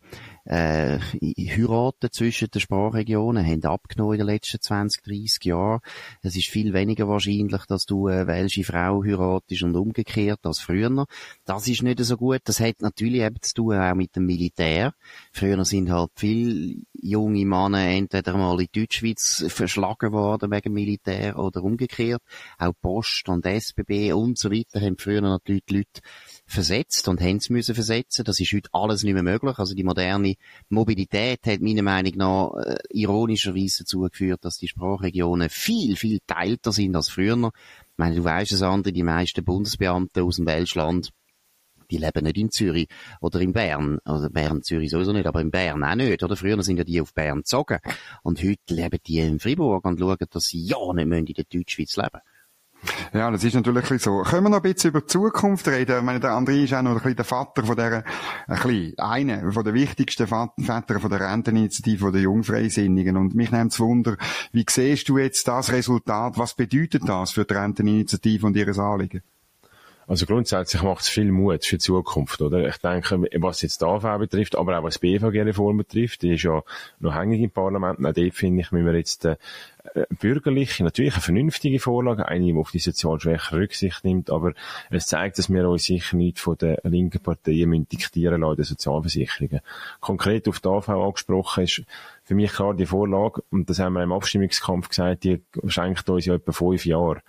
äh, 0.46 0.98
Heiraten 1.22 2.12
zwischen 2.12 2.50
den 2.50 2.60
Sprachregionen 2.60 3.46
haben 3.46 3.64
abgenommen 3.64 4.14
in 4.14 4.18
den 4.18 4.26
letzten 4.26 4.60
20, 4.60 5.02
30 5.02 5.44
Jahren. 5.44 5.80
Es 6.22 6.36
ist 6.36 6.48
viel 6.48 6.74
weniger 6.74 7.08
wahrscheinlich, 7.08 7.64
dass 7.66 7.86
du 7.86 8.08
eine 8.08 8.26
welsche 8.26 8.64
Frau 8.64 9.02
heiratest 9.02 9.62
und 9.62 9.76
umgekehrt 9.76 10.40
als 10.42 10.60
früher. 10.60 11.06
Das 11.46 11.66
ist 11.66 11.82
nicht 11.82 12.00
so 12.00 12.16
gut. 12.16 12.40
Das 12.44 12.60
hat 12.60 12.82
natürlich 12.82 13.22
eben 13.22 13.40
zu 13.40 13.54
tun 13.54 13.78
auch 13.78 13.94
mit 13.94 14.14
dem 14.16 14.26
Militär. 14.26 14.92
Früher 15.32 15.64
sind 15.64 15.90
halt 15.90 16.10
viele 16.16 16.76
junge 16.92 17.46
Männer 17.46 17.86
entweder 17.88 18.36
mal 18.36 18.60
in 18.60 18.68
Deutschschweiz 18.70 19.46
verschlagen 19.48 20.12
worden 20.12 20.50
wegen 20.50 20.72
Militär 20.74 21.38
oder 21.38 21.62
umgekehrt. 21.62 22.22
Auch 22.58 22.72
Post 22.82 23.28
und 23.30 23.46
SBB 23.46 24.12
und 24.12 24.36
so 24.36 24.50
weiter 24.50 24.80
haben 24.80 24.98
früher 24.98 25.22
natürlich 25.22 25.64
die 25.64 25.76
Leute 25.78 26.02
versetzt 26.46 27.08
und 27.08 27.20
haben 27.20 27.36
es 27.36 27.50
müssen 27.50 27.74
versetzen. 27.74 28.24
Das 28.24 28.38
ist 28.38 28.52
heute 28.52 28.68
alles 28.72 29.02
nicht 29.02 29.14
mehr 29.14 29.22
möglich. 29.22 29.58
Also 29.58 29.74
die 29.74 29.84
moderne 29.84 30.34
Mobilität 30.68 31.40
hat 31.46 31.60
meiner 31.60 31.82
Meinung 31.82 32.12
nach 32.16 32.54
äh, 32.62 32.76
ironischerweise 32.90 33.84
dazu 33.84 34.00
geführt, 34.00 34.44
dass 34.44 34.58
die 34.58 34.68
Sprachregionen 34.68 35.48
viel, 35.48 35.96
viel 35.96 36.20
teilter 36.26 36.72
sind 36.72 36.96
als 36.96 37.08
früher. 37.08 37.34
Ich 37.34 37.98
meine, 37.98 38.16
du 38.16 38.24
weißt 38.24 38.52
es, 38.52 38.62
andere, 38.62 38.92
die 38.92 39.02
meisten 39.02 39.44
Bundesbeamten 39.44 40.22
aus 40.22 40.36
dem 40.36 40.46
Welschland, 40.46 41.10
die 41.90 41.98
leben 41.98 42.24
nicht 42.24 42.38
in 42.38 42.50
Zürich 42.50 42.88
oder 43.20 43.40
in 43.40 43.52
Bern. 43.52 43.98
Also 44.04 44.28
Bern, 44.30 44.62
Zürich 44.62 44.90
sowieso 44.90 45.12
nicht, 45.12 45.26
aber 45.26 45.40
in 45.40 45.50
Bern 45.50 45.84
auch 45.84 45.94
nicht. 45.94 46.22
Oder 46.22 46.36
früher 46.36 46.62
sind 46.62 46.78
ja 46.78 46.84
die 46.84 47.00
auf 47.00 47.14
Bern 47.14 47.38
gezogen. 47.38 47.78
Und 48.22 48.42
heute 48.42 48.74
leben 48.74 48.98
die 49.06 49.18
in 49.18 49.38
Fribourg 49.38 49.84
und 49.84 49.98
schauen, 49.98 50.16
dass 50.30 50.46
sie 50.46 50.64
ja 50.64 50.92
nicht 50.92 51.28
in 51.28 51.34
der 51.34 51.44
Deutschschweiz 51.44 51.96
leben 51.96 52.20
ja, 53.12 53.30
das 53.30 53.44
ist 53.44 53.54
natürlich 53.54 53.86
so. 54.02 54.22
Können 54.22 54.44
wir 54.44 54.50
noch 54.50 54.62
ein 54.62 54.62
bisschen 54.62 54.90
über 54.90 55.00
die 55.00 55.06
Zukunft 55.06 55.68
reden? 55.68 55.98
Ich 55.98 56.02
meine, 56.02 56.20
der 56.20 56.30
André 56.30 56.64
ist 56.64 56.74
auch 56.74 56.82
noch 56.82 56.92
ein 56.92 56.96
bisschen 56.96 57.16
der 57.16 57.24
Vater 57.24 57.64
von 57.64 57.76
der, 57.76 58.04
ein 58.46 58.62
bisschen, 58.62 58.98
einer 58.98 59.52
von 59.52 59.64
den 59.64 59.74
wichtigsten 59.74 60.26
Vätern 60.26 61.00
von 61.00 61.10
der 61.10 61.20
Renteninitiative 61.20 62.12
der 62.12 62.22
Jungfreisinnigen. 62.22 63.16
Und 63.16 63.34
mich 63.34 63.50
nimmt 63.50 63.72
es 63.72 63.80
Wunder, 63.80 64.16
wie 64.52 64.64
siehst 64.68 65.08
du 65.08 65.18
jetzt 65.18 65.48
das 65.48 65.72
Resultat? 65.72 66.38
Was 66.38 66.54
bedeutet 66.54 67.08
das 67.08 67.32
für 67.32 67.44
die 67.44 67.54
Renteninitiative 67.54 68.46
und 68.46 68.56
ihre 68.56 68.80
Anliegen? 68.80 69.22
Also 70.06 70.26
grundsätzlich 70.26 70.82
macht 70.82 71.02
es 71.02 71.08
viel 71.08 71.32
Mut 71.32 71.64
für 71.64 71.76
die 71.76 71.80
Zukunft, 71.80 72.40
oder? 72.42 72.68
Ich 72.68 72.76
denke, 72.76 73.26
was 73.38 73.62
jetzt 73.62 73.80
die 73.80 73.87
AV 73.87 74.18
betrifft, 74.18 74.56
aber 74.56 74.78
auch 74.78 74.82
was 74.82 75.00
die 75.00 75.18
BVG-Reform 75.18 75.78
betrifft, 75.78 76.23
die 76.23 76.34
ist 76.34 76.42
ja 76.42 76.62
noch 77.00 77.14
hängig 77.14 77.40
im 77.40 77.50
Parlament. 77.50 77.99
Auch 77.99 78.12
dort 78.12 78.34
finde 78.34 78.61
ich, 78.61 78.70
müssen 78.70 78.87
wir 78.87 78.94
jetzt 78.94 79.25
äh, 79.25 79.37
bürgerliche, 80.18 80.84
natürlich 80.84 81.14
eine 81.14 81.23
vernünftige 81.23 81.80
Vorlage, 81.80 82.26
eine, 82.26 82.46
die 82.46 82.54
auf 82.54 82.70
die 82.70 82.78
Sozialschwäche 82.78 83.56
Rücksicht 83.56 84.04
nimmt, 84.04 84.30
aber 84.30 84.52
es 84.90 85.06
zeigt, 85.06 85.38
dass 85.38 85.50
wir 85.50 85.68
uns 85.68 85.84
sicher 85.84 86.16
nicht 86.16 86.38
von 86.38 86.56
den 86.58 86.76
linken 86.84 87.23
Parteien 87.23 87.88
diktieren 87.88 88.42
lassen, 88.42 88.56
den 88.56 88.64
Sozialversicherungen. 88.64 89.61
Konkret 90.00 90.49
auf 90.49 90.61
die 90.61 90.68
AV 90.68 90.88
angesprochen 90.88 91.64
ist 91.64 91.82
für 92.25 92.35
mich 92.35 92.52
klar 92.52 92.73
die 92.73 92.87
Vorlage, 92.87 93.43
und 93.50 93.69
das 93.69 93.78
haben 93.78 93.93
wir 93.93 94.02
im 94.02 94.12
Abstimmungskampf 94.12 94.88
gesagt, 94.88 95.25
die 95.25 95.43
schenkt 95.66 96.09
uns 96.09 96.25
ja 96.25 96.35
etwa 96.35 96.52
fünf 96.52 96.87
Jahre. 96.87 97.21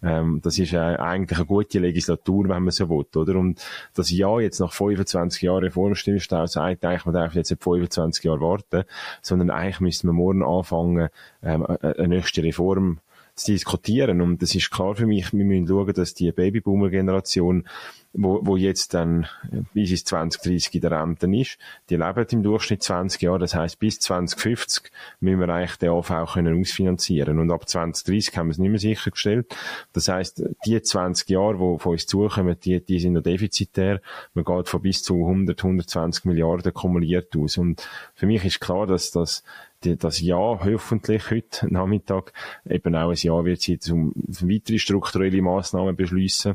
Ähm, 0.00 0.40
das 0.42 0.58
ist 0.58 0.72
äh, 0.72 0.78
eigentlich 0.78 1.38
eine 1.38 1.46
gute 1.46 1.80
Legislatur, 1.80 2.48
wenn 2.48 2.62
man 2.62 2.70
so 2.70 2.88
will, 2.88 3.04
oder? 3.16 3.36
Und 3.36 3.64
das 3.94 4.10
Ja 4.10 4.38
jetzt 4.38 4.60
nach 4.60 4.72
25 4.72 5.42
Jahren 5.42 5.64
Reformstimmstau 5.64 6.46
sagt, 6.46 6.84
eigentlich, 6.84 7.04
man 7.04 7.14
darf 7.14 7.34
jetzt 7.34 7.50
nicht 7.50 7.64
25 7.64 8.24
Jahre 8.24 8.40
warten, 8.40 8.84
sondern 9.22 9.50
eigentlich 9.50 9.80
müsste 9.80 10.06
man 10.06 10.16
morgen 10.16 10.44
anfangen, 10.44 11.08
ähm, 11.42 11.66
eine 11.66 12.08
nächste 12.08 12.42
Reform 12.44 13.00
zu 13.34 13.52
diskutieren. 13.52 14.20
Und 14.20 14.42
das 14.42 14.54
ist 14.54 14.70
klar 14.70 14.94
für 14.94 15.06
mich, 15.06 15.32
wir 15.32 15.44
müssen 15.44 15.66
schauen, 15.66 15.92
dass 15.92 16.14
die 16.14 16.30
Babyboomer-Generation, 16.30 17.66
wo, 18.12 18.40
wo 18.42 18.56
jetzt 18.56 18.94
dann 18.94 19.26
bis 19.72 19.90
ins 19.90 20.04
2030 20.04 20.74
in 20.76 20.80
der 20.80 20.90
Rente 20.92 21.26
ist, 21.36 21.58
die 21.90 21.96
leben 21.96 22.26
im 22.30 22.42
Durchschnitt 22.44 22.82
20 22.82 23.22
Jahre. 23.22 23.40
Das 23.40 23.56
heißt, 23.56 23.78
bis 23.80 23.98
2050 23.98 24.92
müssen 25.18 25.40
wir 25.40 25.48
eigentlich 25.48 25.76
den 25.76 25.90
AV 25.90 26.32
können 26.32 26.60
ausfinanzieren. 26.60 27.40
Und 27.40 27.50
ab 27.50 27.68
2030 27.68 28.36
haben 28.36 28.46
wir 28.46 28.52
es 28.52 28.58
nicht 28.58 28.70
mehr 28.70 28.78
sichergestellt. 28.78 29.54
Das 29.92 30.08
heißt, 30.08 30.44
die 30.64 30.80
20 30.80 31.28
Jahre, 31.28 31.54
die 31.54 31.78
von 31.80 31.92
uns 31.92 32.06
zukommen, 32.06 32.56
die, 32.64 32.80
die 32.80 33.00
sind 33.00 33.14
noch 33.14 33.22
defizitär. 33.22 34.00
Man 34.34 34.44
geht 34.44 34.68
von 34.68 34.80
bis 34.80 35.02
zu 35.02 35.26
100, 35.26 35.58
120 35.58 36.24
Milliarden 36.24 36.72
kumuliert 36.72 37.36
aus. 37.36 37.58
Und 37.58 37.88
für 38.14 38.26
mich 38.26 38.44
ist 38.44 38.60
klar, 38.60 38.86
dass 38.86 39.10
das 39.10 39.42
das 39.98 40.20
Jahr 40.20 40.64
hoffentlich 40.64 41.30
heute 41.30 41.72
Nachmittag 41.72 42.32
eben 42.68 42.94
auch 42.94 43.10
ein 43.10 43.16
Jahr 43.16 43.44
wird 43.44 43.62
sein, 43.62 43.78
um 43.90 44.12
weitere 44.16 44.78
strukturelle 44.78 45.42
Massnahmen 45.42 45.96
beschließen. 45.96 46.54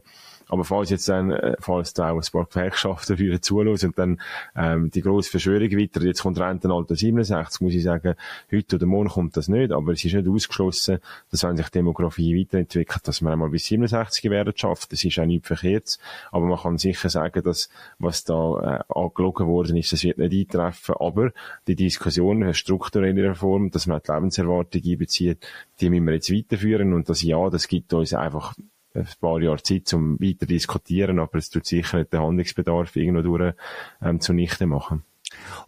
Aber 0.50 0.64
falls 0.64 0.90
jetzt 0.90 1.08
dann, 1.08 1.32
äh, 1.32 1.56
falls 1.60 1.94
da 1.94 2.12
auch 2.12 2.18
ein 2.18 2.32
paar 2.32 2.46
Gewerkschaften 2.46 3.18
wieder 3.20 3.42
zulassen 3.42 3.88
und 3.88 4.00
dann 4.00 4.22
ähm, 4.56 4.90
die 4.92 5.02
grosse 5.02 5.30
Verschwörung 5.30 5.72
weiter, 5.72 6.02
jetzt 6.02 6.24
kommt 6.24 6.40
Rentenalter 6.40 6.96
67, 6.96 7.62
muss 7.62 7.74
ich 7.74 7.84
sagen, 7.84 8.16
heute 8.52 8.76
oder 8.76 8.86
morgen 8.88 9.10
kommt 9.10 9.38
das 9.38 9.48
nicht, 9.48 9.72
aber 9.72 9.94
es 9.94 10.04
ist 10.04 10.14
nicht 10.14 10.28
ausgeschlossen, 10.28 11.00
dass 11.30 11.44
wenn 11.44 11.56
sich 11.56 11.68
die 11.68 11.80
Demografie 11.80 12.40
weiterentwickelt, 12.40 13.08
dass 13.08 13.22
man 13.22 13.34
einmal 13.34 13.50
bis 13.50 13.66
67 13.66 14.30
werden 14.32 14.54
schafft. 14.56 14.92
Das 14.92 15.04
ist 15.04 15.20
auch 15.20 15.26
nicht 15.26 15.46
verkehrt, 15.46 16.00
aber 16.32 16.46
man 16.48 16.58
kann 16.58 16.78
sicher 16.80 17.10
sagen, 17.10 17.44
dass 17.44 17.70
was 18.00 18.24
da 18.24 18.84
äh, 18.90 18.94
angelogen 18.94 19.48
worden 19.48 19.78
ist, 19.78 19.94
das 19.94 20.04
wird 20.04 20.18
nicht 20.18 20.56
eintreffen, 20.56 20.96
aber 21.00 21.32
die 21.68 21.76
Diskussion, 21.76 22.42
eine 22.42 22.56
strukturelle 22.56 23.30
Reform, 23.30 23.70
dass 23.70 23.86
man 23.86 24.02
die 24.06 24.12
Lebenserwartung 24.12 24.82
einbezieht, 24.84 25.46
die 25.80 25.90
müssen 25.90 26.06
wir 26.06 26.14
jetzt 26.16 26.34
weiterführen 26.34 26.94
und 26.94 27.08
das 27.08 27.22
Ja, 27.22 27.50
das 27.50 27.68
gibt 27.68 27.94
uns 27.94 28.14
einfach 28.14 28.56
ein 28.94 29.08
paar 29.20 29.42
Jahre 29.42 29.62
Zeit, 29.62 29.94
um 29.94 30.20
weiter 30.20 30.46
diskutieren, 30.46 31.20
aber 31.20 31.38
es 31.38 31.50
tut 31.50 31.66
sicher 31.66 32.00
nicht 32.00 32.14
den 32.14 32.22
Handlungsbedarf 32.22 32.96
irgendwo 32.96 33.38
durch 33.38 33.54
ähm, 34.02 34.20
zunichte 34.20 34.66
machen. 34.66 35.04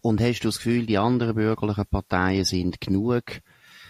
Und 0.02 0.22
hast 0.22 0.42
du 0.42 0.48
das 0.48 0.58
Gefühl, 0.58 0.86
die 0.86 0.98
anderen 0.98 1.36
bürgerlichen 1.36 1.86
Parteien 1.86 2.46
sind 2.46 2.82
genug 2.82 3.42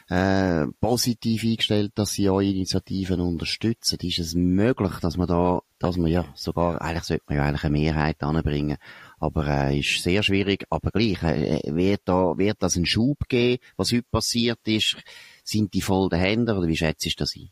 äh, 0.10 0.68
positiv 0.82 1.44
eingestellt, 1.44 1.94
dass 1.96 2.12
sie 2.12 2.30
eure 2.30 2.44
Initiativen 2.44 3.22
unterstützen? 3.22 3.98
Ist 4.02 4.20
es 4.20 4.36
möglich, 4.36 4.92
dass 5.02 5.16
man 5.16 5.28
da, 5.28 5.62
dass 5.80 5.96
man 5.96 6.12
ja 6.12 6.26
sogar, 6.36 6.82
eigentlich 6.82 7.06
sollte 7.06 7.24
man 7.28 7.38
ja 7.38 7.46
eigentlich 7.46 7.64
eine 7.64 7.78
Mehrheit 7.78 8.22
anbringen, 8.22 8.78
aber 9.20 9.48
äh, 9.48 9.80
ist 9.80 10.04
sehr 10.04 10.24
schwierig, 10.24 10.66
aber 10.70 10.92
gleich, 10.92 11.24
äh, 11.24 11.62
wird 11.74 12.02
da, 12.06 12.38
wird 12.38 12.58
das 12.60 12.76
einen 12.76 12.86
Schub 12.86 13.30
geben, 13.30 13.64
was 13.78 13.94
heute 13.94 14.08
passiert 14.12 14.60
ist? 14.66 14.98
Sind 15.44 15.74
die 15.74 15.82
voll 15.82 16.10
dahinter 16.10 16.58
oder 16.58 16.68
wie 16.68 16.78
schätzt 16.78 17.06
du 17.06 17.12
das 17.18 17.36
ein? 17.36 17.50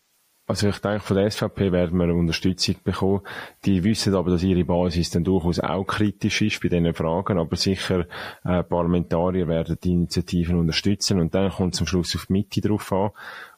Also 0.49 0.67
ich 0.67 0.79
denke, 0.79 1.01
von 1.01 1.15
der 1.15 1.29
SVP 1.29 1.71
werden 1.71 1.95
wir 1.99 2.05
eine 2.05 2.15
Unterstützung 2.15 2.77
bekommen. 2.83 3.21
Die 3.65 3.83
wissen 3.83 4.15
aber, 4.15 4.31
dass 4.31 4.41
ihre 4.41 4.65
Basis 4.65 5.11
dann 5.11 5.23
durchaus 5.23 5.59
auch 5.59 5.85
kritisch 5.85 6.41
ist 6.41 6.59
bei 6.59 6.69
diesen 6.69 6.91
Fragen, 6.95 7.37
aber 7.37 7.55
sicher 7.55 8.07
äh, 8.43 8.63
Parlamentarier 8.63 9.47
werden 9.47 9.77
die 9.83 9.91
Initiativen 9.91 10.57
unterstützen 10.57 11.19
und 11.19 11.35
dann 11.35 11.51
kommt 11.51 11.75
zum 11.75 11.85
Schluss 11.85 12.15
auf 12.15 12.25
die 12.25 12.33
Mitte 12.33 12.61
drauf 12.61 12.91
an. 12.91 13.11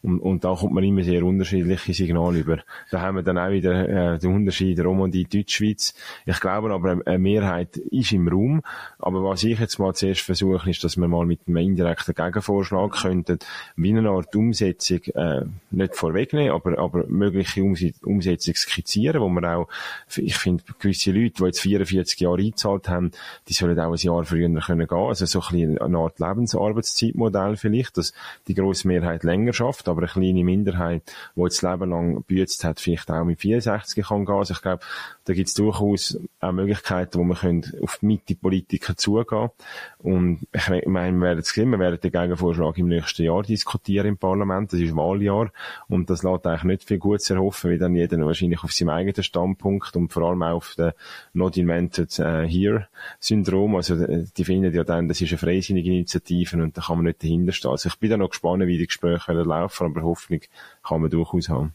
Und, 0.04 0.20
und 0.20 0.44
da 0.44 0.56
kommt 0.56 0.74
man 0.74 0.84
immer 0.84 1.04
sehr 1.04 1.24
unterschiedliche 1.24 1.94
Signale 1.94 2.40
über. 2.40 2.60
Da 2.90 3.02
haben 3.02 3.18
wir 3.18 3.24
dann 3.24 3.38
auch 3.38 3.52
wieder 3.52 4.16
äh, 4.16 4.18
den 4.18 4.36
Unterschied 4.36 4.80
Romandie, 4.80 5.26
Deutschschweiz. 5.26 5.94
Ich 6.26 6.40
glaube 6.40 6.72
aber, 6.72 7.02
eine 7.06 7.20
Mehrheit 7.20 7.78
ist 7.78 8.12
im 8.12 8.28
Raum. 8.28 8.64
Aber 8.98 9.24
was 9.24 9.44
ich 9.44 9.60
jetzt 9.60 9.78
mal 9.78 9.94
zuerst 9.94 10.22
versuche, 10.22 10.70
ist, 10.70 10.84
dass 10.84 10.98
wir 10.98 11.08
mal 11.08 11.26
mit 11.26 11.42
einem 11.48 11.58
indirekten 11.58 12.16
Gegenvorschlag 12.16 12.92
könnten, 12.94 13.40
wie 13.76 13.96
eine 13.96 14.10
Art 14.10 14.36
Umsetzung, 14.36 15.02
äh, 15.14 15.46
nicht 15.70 15.96
vorwegnehmen, 15.96 16.52
aber, 16.52 16.80
aber 16.82 17.06
mögliche 17.08 17.64
Umsetzung 17.64 18.56
skizzieren, 18.56 19.22
wo 19.22 19.30
man 19.30 19.46
auch, 19.46 19.68
ich 20.16 20.36
finde, 20.36 20.64
gewisse 20.80 21.12
Leute, 21.12 21.36
die 21.38 21.44
jetzt 21.44 21.62
44 21.62 22.20
Jahre 22.20 22.42
eingezahlt 22.42 22.90
haben, 22.90 23.12
die 23.48 23.54
sollen 23.54 23.80
auch 23.80 23.92
ein 23.92 23.98
Jahr 23.98 24.24
früher 24.24 24.50
können 24.62 24.88
gehen. 24.88 24.98
Also 24.98 25.26
so 25.26 25.42
ein 25.42 25.48
bisschen 25.52 25.78
eine 25.78 25.98
Art 25.98 26.20
Lebensarbeitszeitmodell 26.20 27.56
vielleicht, 27.56 27.98
dass 27.98 28.14
die 28.48 28.56
grosse 28.56 28.88
Mehrheit 28.88 29.24
länger 29.24 29.54
schafft 29.54 29.88
aber 29.92 30.02
eine 30.02 30.08
kleine 30.08 30.44
Minderheit, 30.44 31.14
die 31.36 31.42
jetzt 31.42 31.62
Leben 31.62 31.90
lang 31.90 32.24
büßt 32.24 32.64
hat, 32.64 32.80
vielleicht 32.80 33.12
auch 33.12 33.24
mit 33.24 33.40
64 33.40 34.04
kann 34.06 34.26
gehen. 34.26 34.36
Also 34.36 34.54
ich 34.54 34.62
glaube, 34.62 34.84
da 35.26 35.34
gibt 35.34 35.50
es 35.50 35.54
durchaus 35.54 36.18
auch 36.40 36.52
Möglichkeiten, 36.52 37.20
wo 37.20 37.24
man 37.24 37.64
auf 37.82 38.00
die 38.02 38.06
Mitte-Politiker 38.06 38.96
zugehen 38.96 39.50
Und 40.00 40.48
ich 40.52 40.88
meine, 40.88 41.18
wir 41.18 41.22
werden 41.22 41.40
es 41.40 41.50
sehen, 41.50 41.70
wir 41.70 41.80
werden 41.80 42.00
den 42.02 42.12
Gegenvorschlag 42.12 42.78
im 42.78 42.88
nächsten 42.88 43.24
Jahr 43.24 43.44
diskutieren 43.44 44.08
im 44.08 44.18
Parlament. 44.18 44.74
Das 44.74 44.80
ist 44.80 44.96
Wahljahr 44.96 45.52
und 45.88 46.10
das 46.10 46.24
lässt 46.24 46.48
eigentlich 46.48 46.64
nicht 46.72 46.84
viel 46.84 46.98
Gutes 46.98 47.30
erhoffen, 47.30 47.72
weil 47.72 47.78
dann 47.78 47.96
jeder 47.96 48.18
wahrscheinlich 48.26 48.64
auf 48.64 48.72
seinem 48.72 48.90
eigenen 48.90 49.24
Standpunkt 49.24 49.96
und 49.96 50.12
vor 50.12 50.24
allem 50.24 50.44
auch 50.44 50.58
auf 50.58 50.76
den 50.76 50.92
Not 51.34 51.58
Invented 51.58 52.18
uh, 52.20 52.42
Here 52.42 52.88
Syndrom, 53.20 53.76
also 53.76 53.96
die 54.06 54.44
finden 54.44 54.74
ja 54.74 54.84
dann, 54.84 55.08
das 55.08 55.22
ist 55.22 55.32
eine 55.32 55.38
freisinnige 55.38 55.92
Initiative 55.92 56.62
und 56.62 56.78
da 56.78 56.82
kann 56.82 56.98
man 56.98 57.06
nicht 57.06 57.24
dahinter 57.24 57.52
stehen. 57.52 57.72
Also 57.72 57.90
ich 57.90 58.00
bin 58.00 58.10
da 58.10 58.18
noch 58.18 58.30
gespannt, 58.30 58.66
wie 58.66 58.78
die 58.78 58.88
Gespräche 58.88 59.34
laufen, 59.34 59.86
aber 59.86 60.02
Hoffnung 60.04 60.42
kann 60.84 61.02
man 61.02 61.10
durchaus 61.10 61.50
haben. 61.50 61.74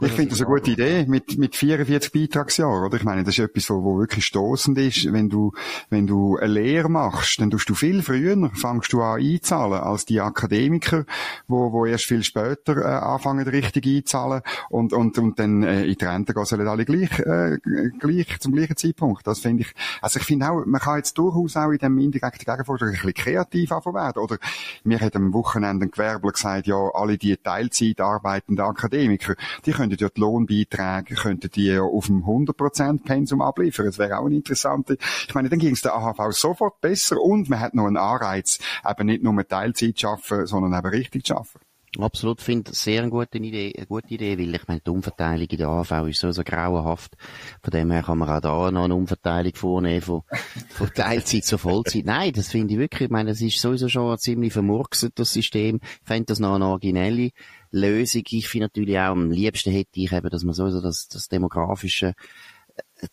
Ich 0.00 0.12
finde 0.12 0.30
das 0.30 0.40
eine 0.40 0.48
gute 0.48 0.70
Idee 0.70 1.06
mit, 1.06 1.38
mit 1.38 1.56
44 1.56 2.12
Beitragsjahren, 2.12 2.84
oder? 2.84 2.96
Ich 2.96 3.04
meine, 3.04 3.24
das 3.24 3.38
ist 3.38 3.44
etwas, 3.44 3.70
wo, 3.70 3.82
wo 3.82 3.98
wirklich 3.98 4.26
stoßend 4.26 4.76
ist. 4.78 5.12
Wenn 5.12 5.30
du, 5.30 5.52
wenn 5.88 6.06
du 6.06 6.36
eine 6.36 6.52
Lehre 6.52 6.88
machst, 6.88 7.40
dann 7.40 7.50
tust 7.50 7.68
du 7.68 7.74
viel 7.74 8.02
früher, 8.02 8.50
fangst 8.54 8.92
du 8.92 9.02
an 9.02 9.20
einzahlen, 9.20 9.80
als 9.80 10.04
die 10.04 10.20
Akademiker, 10.20 11.04
wo, 11.46 11.72
wo 11.72 11.86
erst 11.86 12.04
viel 12.04 12.22
später, 12.22 12.76
äh, 12.78 12.84
anfangen, 12.84 13.46
richtig 13.46 13.86
einzahlen 13.86 14.42
und, 14.68 14.92
und, 14.92 15.18
und 15.18 15.38
dann, 15.38 15.62
äh, 15.62 15.84
in 15.84 15.94
die 15.94 16.04
Rente 16.04 16.34
gehen 16.34 16.44
sollen 16.44 16.68
alle 16.68 16.84
gleich, 16.84 17.18
äh, 17.20 17.58
gleich, 17.98 18.38
zum 18.40 18.52
gleichen 18.52 18.76
Zeitpunkt. 18.76 19.26
Das 19.26 19.40
finde 19.40 19.62
ich, 19.62 19.72
also 20.00 20.18
ich 20.18 20.26
finde 20.26 20.50
auch, 20.50 20.64
man 20.66 20.80
kann 20.80 20.96
jetzt 20.96 21.16
durchaus 21.18 21.56
auch 21.56 21.70
in 21.70 21.78
dem 21.78 21.98
indirekten 21.98 22.44
Gegenvorschlag 22.44 22.90
ein 22.90 22.94
bisschen 22.94 23.14
kreativ 23.14 23.70
werden. 23.70 24.22
Oder, 24.22 24.38
mir 24.82 25.00
hat 25.00 25.16
am 25.16 25.32
Wochenende 25.32 25.86
ein 25.86 25.90
Gewerbler 25.90 26.32
gesagt, 26.32 26.66
ja, 26.66 26.76
alle 26.94 27.16
die 27.16 27.36
Teilzeit 27.36 28.00
arbeitenden 28.00 28.64
Akademiker, 28.64 29.34
die 29.66 29.72
könnten 29.72 29.96
ja 29.98 30.08
die 30.08 30.20
Lohnbeiträge, 30.20 31.14
könnten 31.14 31.50
die 31.50 31.78
auf 31.78 32.06
dem 32.06 32.24
100% 32.24 33.04
Pensum 33.04 33.42
abliefern. 33.42 33.86
Das 33.86 33.98
wäre 33.98 34.18
auch 34.18 34.26
eine 34.26 34.36
interessante, 34.36 34.96
ich 35.26 35.34
meine, 35.34 35.48
dann 35.48 35.58
ging 35.58 35.72
es 35.72 35.82
der 35.82 35.94
AHV 35.94 36.32
sofort 36.32 36.80
besser 36.80 37.20
und 37.20 37.48
man 37.48 37.60
hat 37.60 37.74
noch 37.74 37.86
einen 37.86 37.96
Anreiz, 37.96 38.58
eben 38.88 39.06
nicht 39.06 39.22
nur 39.22 39.46
Teilzeit 39.46 39.96
zu 39.98 40.08
arbeiten, 40.08 40.46
sondern 40.46 40.78
eben 40.78 40.88
richtig 40.88 41.24
zu 41.24 41.34
arbeiten. 41.34 41.63
Absolut, 41.98 42.40
finde 42.40 42.74
sehr 42.74 43.02
eine 43.02 43.10
gute 43.10 43.38
Idee, 43.38 43.72
eine 43.76 43.86
gute 43.86 44.14
Idee, 44.14 44.36
weil 44.36 44.54
ich 44.54 44.66
meine, 44.66 44.80
die 44.80 44.90
Umverteilung 44.90 45.46
in 45.46 45.58
der 45.58 45.68
AV 45.68 46.08
ist 46.08 46.18
so, 46.18 46.32
so 46.32 46.42
grauenhaft. 46.42 47.16
Von 47.62 47.70
dem 47.70 47.90
her 47.92 48.02
kann 48.02 48.18
man 48.18 48.28
auch 48.28 48.40
da 48.40 48.70
noch 48.72 48.84
eine 48.84 48.96
Umverteilung 48.96 49.54
vornehmen 49.54 50.00
von, 50.00 50.22
von 50.70 50.92
Teilzeit 50.92 51.44
zu 51.44 51.56
Vollzeit. 51.56 52.04
Nein, 52.04 52.32
das 52.32 52.50
finde 52.50 52.74
ich 52.74 52.80
wirklich, 52.80 53.02
ich 53.02 53.10
meine, 53.10 53.30
das 53.30 53.40
ist 53.40 53.60
sowieso 53.60 53.88
schon 53.88 54.18
ziemlich 54.18 54.52
vermurkset, 54.52 55.12
das 55.16 55.32
System. 55.32 55.78
Ich 55.82 56.06
fände 56.06 56.26
das 56.26 56.40
noch 56.40 56.56
eine 56.56 56.66
originelle 56.66 57.30
Lösung. 57.70 58.22
Ich 58.28 58.48
finde 58.48 58.66
natürlich 58.66 58.98
auch, 58.98 59.12
am 59.12 59.30
liebsten 59.30 59.70
hätte 59.70 60.00
ich 60.00 60.12
eben, 60.12 60.30
dass 60.30 60.42
man 60.42 60.54
sowieso 60.54 60.80
das, 60.80 61.06
das 61.06 61.28
demografische 61.28 62.14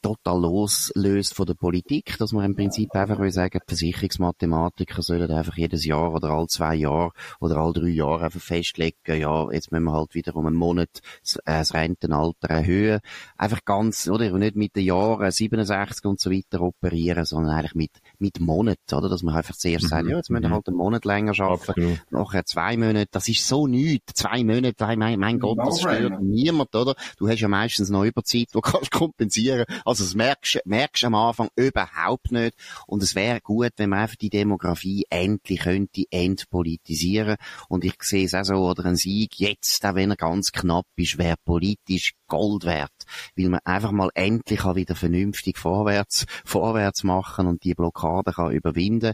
total 0.01 0.41
loslöst 0.41 1.33
von 1.33 1.45
der 1.45 1.53
Politik, 1.53 2.17
dass 2.17 2.31
man 2.31 2.45
im 2.45 2.55
Prinzip 2.55 2.93
einfach 2.95 3.19
will 3.19 3.31
sagen, 3.31 3.59
die 3.63 3.75
Versicherungsmathematiker 3.75 5.01
sollen 5.01 5.31
einfach 5.31 5.57
jedes 5.57 5.85
Jahr 5.85 6.13
oder 6.13 6.29
all 6.29 6.47
zwei 6.47 6.75
Jahre 6.75 7.11
oder 7.39 7.57
all 7.57 7.73
drei 7.73 7.89
Jahre 7.89 8.25
einfach 8.25 8.41
festlegen, 8.41 8.97
ja, 9.05 9.51
jetzt 9.51 9.71
müssen 9.71 9.83
wir 9.83 9.93
halt 9.93 10.15
wieder 10.15 10.35
um 10.35 10.47
einen 10.47 10.55
Monat 10.55 11.01
das, 11.21 11.35
äh, 11.37 11.41
das 11.45 11.73
Rentenalter 11.73 12.49
erhöhen. 12.49 12.99
Einfach 13.37 13.65
ganz, 13.65 14.07
oder, 14.07 14.31
nicht 14.37 14.55
mit 14.55 14.75
den 14.75 14.85
Jahren 14.85 15.31
67 15.31 16.05
und 16.05 16.19
so 16.19 16.31
weiter 16.31 16.61
operieren, 16.61 17.25
sondern 17.25 17.55
eigentlich 17.55 17.75
mit, 17.75 17.91
mit 18.21 18.39
Monaten, 18.39 18.95
oder, 18.95 19.09
dass 19.09 19.23
man 19.23 19.35
einfach 19.35 19.55
zuerst 19.55 19.85
mhm. 19.85 19.89
sagt, 19.89 20.07
ja, 20.07 20.17
jetzt 20.17 20.29
müssen 20.29 20.43
wir 20.43 20.49
mhm. 20.49 20.53
halt 20.53 20.67
einen 20.67 20.77
Monat 20.77 21.05
länger 21.05 21.39
arbeiten, 21.39 21.71
Absolut. 21.71 22.11
nachher 22.11 22.45
zwei 22.45 22.77
Monate, 22.77 23.07
das 23.11 23.27
ist 23.27 23.47
so 23.47 23.67
nichts, 23.67 24.13
zwei 24.13 24.43
Monate, 24.43 24.97
mein, 24.97 25.19
mein 25.19 25.39
Gott, 25.39 25.57
das 25.59 25.81
stört 25.81 26.21
niemand, 26.21 26.75
oder? 26.75 26.95
Du 27.17 27.27
hast 27.27 27.39
ja 27.39 27.47
meistens 27.47 27.89
noch 27.89 28.03
Überzeit, 28.03 28.47
die 28.53 28.59
kannst 28.61 28.91
kompensieren 28.91 29.65
also 29.85 30.03
das 30.03 30.15
merkst, 30.15 30.61
merkst 30.65 31.05
am 31.05 31.15
Anfang 31.15 31.49
überhaupt 31.55 32.31
nicht. 32.31 32.55
Und 32.87 33.03
es 33.03 33.15
wäre 33.15 33.41
gut, 33.41 33.71
wenn 33.77 33.89
man 33.89 33.99
einfach 33.99 34.15
die 34.15 34.29
Demografie 34.29 35.05
endlich 35.09 35.61
könnte 35.61 36.03
entpolitisieren. 36.09 37.37
Und 37.69 37.83
ich 37.83 37.95
sehe 38.01 38.25
es 38.25 38.33
auch 38.33 38.43
so, 38.43 38.55
oder 38.55 38.85
ein 38.85 38.95
Sieg 38.95 39.39
jetzt, 39.39 39.85
auch 39.85 39.95
wenn 39.95 40.11
er 40.11 40.17
ganz 40.17 40.51
knapp 40.51 40.85
ist, 40.95 41.17
wäre 41.17 41.37
politisch 41.43 42.13
Gold 42.27 42.65
wert. 42.65 42.91
Weil 43.35 43.49
man 43.49 43.59
einfach 43.63 43.91
mal 43.91 44.09
endlich 44.13 44.63
wieder 44.63 44.95
vernünftig 44.95 45.57
vorwärts, 45.57 46.25
vorwärts 46.45 47.03
machen 47.03 47.47
und 47.47 47.63
die 47.63 47.73
Blockade 47.73 48.33
kann 48.33 48.51
überwinden. 48.51 49.13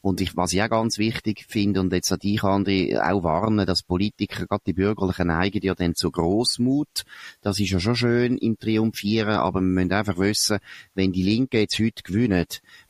Und 0.00 0.20
ich, 0.20 0.36
was 0.36 0.52
ich 0.52 0.62
auch 0.62 0.70
ganz 0.70 0.98
wichtig 0.98 1.44
finde, 1.48 1.80
und 1.80 1.92
jetzt 1.92 2.12
an 2.12 2.18
dich, 2.18 2.42
André, 2.42 3.00
auch 3.00 3.22
warnen, 3.22 3.66
dass 3.66 3.82
Politiker, 3.82 4.46
gerade 4.46 4.62
die 4.66 4.72
Bürgerlichen, 4.72 5.28
neigen 5.28 5.62
ja 5.62 5.74
dann 5.74 5.94
zu 5.94 6.10
Großmut. 6.10 7.04
Das 7.40 7.58
ist 7.58 7.70
ja 7.70 7.80
schon 7.80 7.96
schön 7.96 8.38
im 8.38 8.58
Triumphieren, 8.58 9.34
aber 9.34 9.60
wir 9.60 9.66
müssen 9.66 9.92
einfach 9.92 10.18
wissen, 10.18 10.58
wenn 10.94 11.12
die 11.12 11.22
Linke 11.22 11.60
jetzt 11.60 11.78
heute 11.78 12.02
gewinnen, 12.02 12.46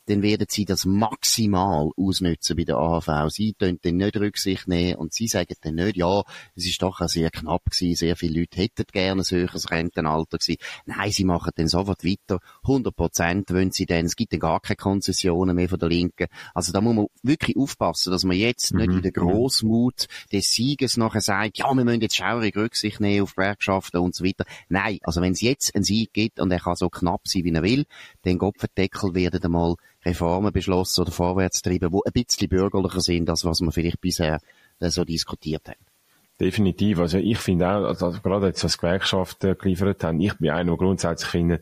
dann 0.06 0.22
werden 0.22 0.46
sie 0.48 0.64
das 0.64 0.84
maximal 0.84 1.90
ausnutzen 1.96 2.56
bei 2.56 2.64
der 2.64 2.76
AHV. 2.76 3.30
Sie 3.30 3.54
können 3.54 3.78
dann 3.82 3.96
nicht 3.96 4.16
Rücksicht 4.16 4.68
nehmen 4.68 4.96
und 4.96 5.12
sie 5.12 5.28
sagen 5.28 5.54
dann 5.60 5.76
nicht, 5.76 5.96
ja, 5.96 6.22
es 6.54 6.66
ist 6.66 6.82
doch 6.82 7.00
sehr 7.08 7.30
knapp 7.30 7.64
gewesen, 7.70 7.96
sehr 7.96 8.16
viele 8.16 8.40
Leute 8.40 8.60
hätten 8.60 8.84
gerne 8.92 9.22
ein 9.22 9.30
höheres 9.30 9.70
Rentenalter 9.70 10.38
gewesen. 10.38 10.60
Nein, 10.86 11.12
sie 11.12 11.24
machen 11.24 11.52
dann 11.54 11.68
sofort 11.68 12.04
weiter. 12.04 12.40
100 12.64 12.94
Prozent 12.94 13.50
wollen 13.50 13.70
sie 13.70 13.86
dann, 13.86 14.06
es 14.06 14.16
gibt 14.16 14.32
dann 14.32 14.40
gar 14.40 14.60
keine 14.60 14.76
Konzessionen 14.76 15.54
mehr 15.54 15.68
von 15.68 15.78
der 15.78 15.88
Linken. 15.88 16.26
Also 16.54 16.72
da 16.72 16.80
muss 16.80 16.94
man 16.94 17.06
wirklich 17.22 17.56
aufpassen, 17.56 18.10
dass 18.10 18.24
man 18.24 18.36
jetzt 18.36 18.74
nicht 18.74 18.88
mhm. 18.88 18.96
in 18.96 19.02
der 19.02 19.12
Großmut 19.12 20.06
des 20.32 20.50
Sieges 20.52 20.96
nachher 20.96 21.20
sagt, 21.20 21.58
ja, 21.58 21.72
wir 21.72 21.84
müssen 21.84 22.00
jetzt 22.00 22.16
schaurig 22.16 22.56
Rücksicht 22.56 23.00
nehmen 23.00 23.22
auf 23.22 23.34
Gewerkschaften 23.34 23.98
und 23.98 24.14
so 24.14 24.24
weiter. 24.24 24.44
Nein, 24.68 24.98
also 25.02 25.20
wenn 25.20 25.32
es 25.32 25.40
jetzt 25.40 25.74
einen 25.74 25.84
Sieg 25.84 26.12
gibt 26.12 26.40
und 26.40 26.50
er 26.50 26.60
kann 26.60 26.74
so 26.74 26.88
knapp 26.88 27.28
sein, 27.28 27.44
wie 27.44 27.52
er 27.52 27.62
will, 27.62 27.84
dann 28.22 28.38
Gopferdeckel 28.38 29.14
werden 29.14 29.42
einmal 29.42 29.76
Reformen 30.04 30.52
beschlossen 30.52 31.02
oder 31.02 31.12
vorwärts 31.12 31.62
treiben, 31.62 31.90
die 31.90 32.00
ein 32.04 32.12
bisschen 32.12 32.48
bürgerlicher 32.48 33.00
sind, 33.00 33.30
als 33.30 33.44
was 33.44 33.60
wir 33.60 33.72
vielleicht 33.72 34.00
bisher 34.00 34.40
äh, 34.80 34.90
so 34.90 35.04
diskutiert 35.04 35.68
haben. 35.68 35.84
Definitiv. 36.40 36.98
Also 36.98 37.18
ich 37.18 37.38
finde 37.38 37.68
auch, 37.68 37.84
also 37.84 38.10
gerade 38.22 38.46
jetzt 38.46 38.64
was 38.64 38.78
Gewerkschaften 38.78 39.56
geliefert 39.56 40.02
haben, 40.02 40.20
ich 40.20 40.36
bin 40.38 40.50
einer, 40.50 40.72
der 40.72 40.76
grundsätzlich 40.76 41.30
finde, 41.30 41.60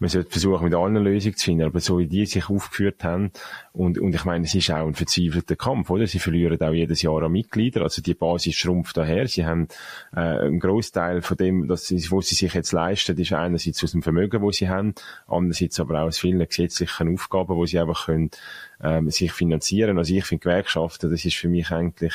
man 0.00 0.08
sollte 0.08 0.30
versuchen, 0.30 0.64
mit 0.64 0.74
allen 0.74 0.96
Lösungen 0.96 1.36
zu 1.36 1.44
finden, 1.44 1.66
aber 1.66 1.80
so 1.80 1.98
wie 1.98 2.06
die 2.06 2.26
sich 2.26 2.48
aufgeführt 2.48 3.04
haben, 3.04 3.30
und, 3.72 3.98
und 3.98 4.14
ich 4.14 4.24
meine, 4.24 4.44
es 4.46 4.54
ist 4.54 4.70
auch 4.70 4.86
ein 4.86 4.94
verzweifelter 4.94 5.54
Kampf, 5.56 5.90
oder? 5.90 6.06
Sie 6.06 6.18
verlieren 6.18 6.60
auch 6.60 6.72
jedes 6.72 7.02
Jahr 7.02 7.22
an 7.22 7.32
Mitglieder, 7.32 7.82
also 7.82 8.02
die 8.02 8.14
Basis 8.14 8.54
schrumpft 8.54 8.96
daher. 8.96 9.28
Sie 9.28 9.46
haben 9.46 9.68
äh, 10.12 10.20
einen 10.20 10.58
Großteil 10.58 11.22
von 11.22 11.36
dem, 11.36 11.68
das 11.68 11.86
sie, 11.86 12.10
was 12.10 12.28
sie 12.28 12.34
sich 12.34 12.54
jetzt 12.54 12.72
leisten, 12.72 13.16
ist 13.16 13.32
einerseits 13.32 13.84
aus 13.84 13.92
dem 13.92 14.02
Vermögen, 14.02 14.42
wo 14.42 14.50
sie 14.50 14.68
haben, 14.68 14.94
andererseits 15.28 15.78
aber 15.78 16.02
auch 16.02 16.06
aus 16.06 16.18
vielen 16.18 16.46
gesetzlichen 16.46 17.12
Aufgaben, 17.12 17.54
wo 17.54 17.66
sie 17.66 17.78
einfach 17.78 18.06
können, 18.06 18.30
ähm, 18.82 19.10
sich 19.10 19.32
finanzieren. 19.32 19.98
Also 19.98 20.14
ich 20.14 20.24
finde 20.24 20.42
Gewerkschaften, 20.42 21.10
das 21.10 21.24
ist 21.24 21.36
für 21.36 21.48
mich 21.48 21.70
eigentlich, 21.70 22.14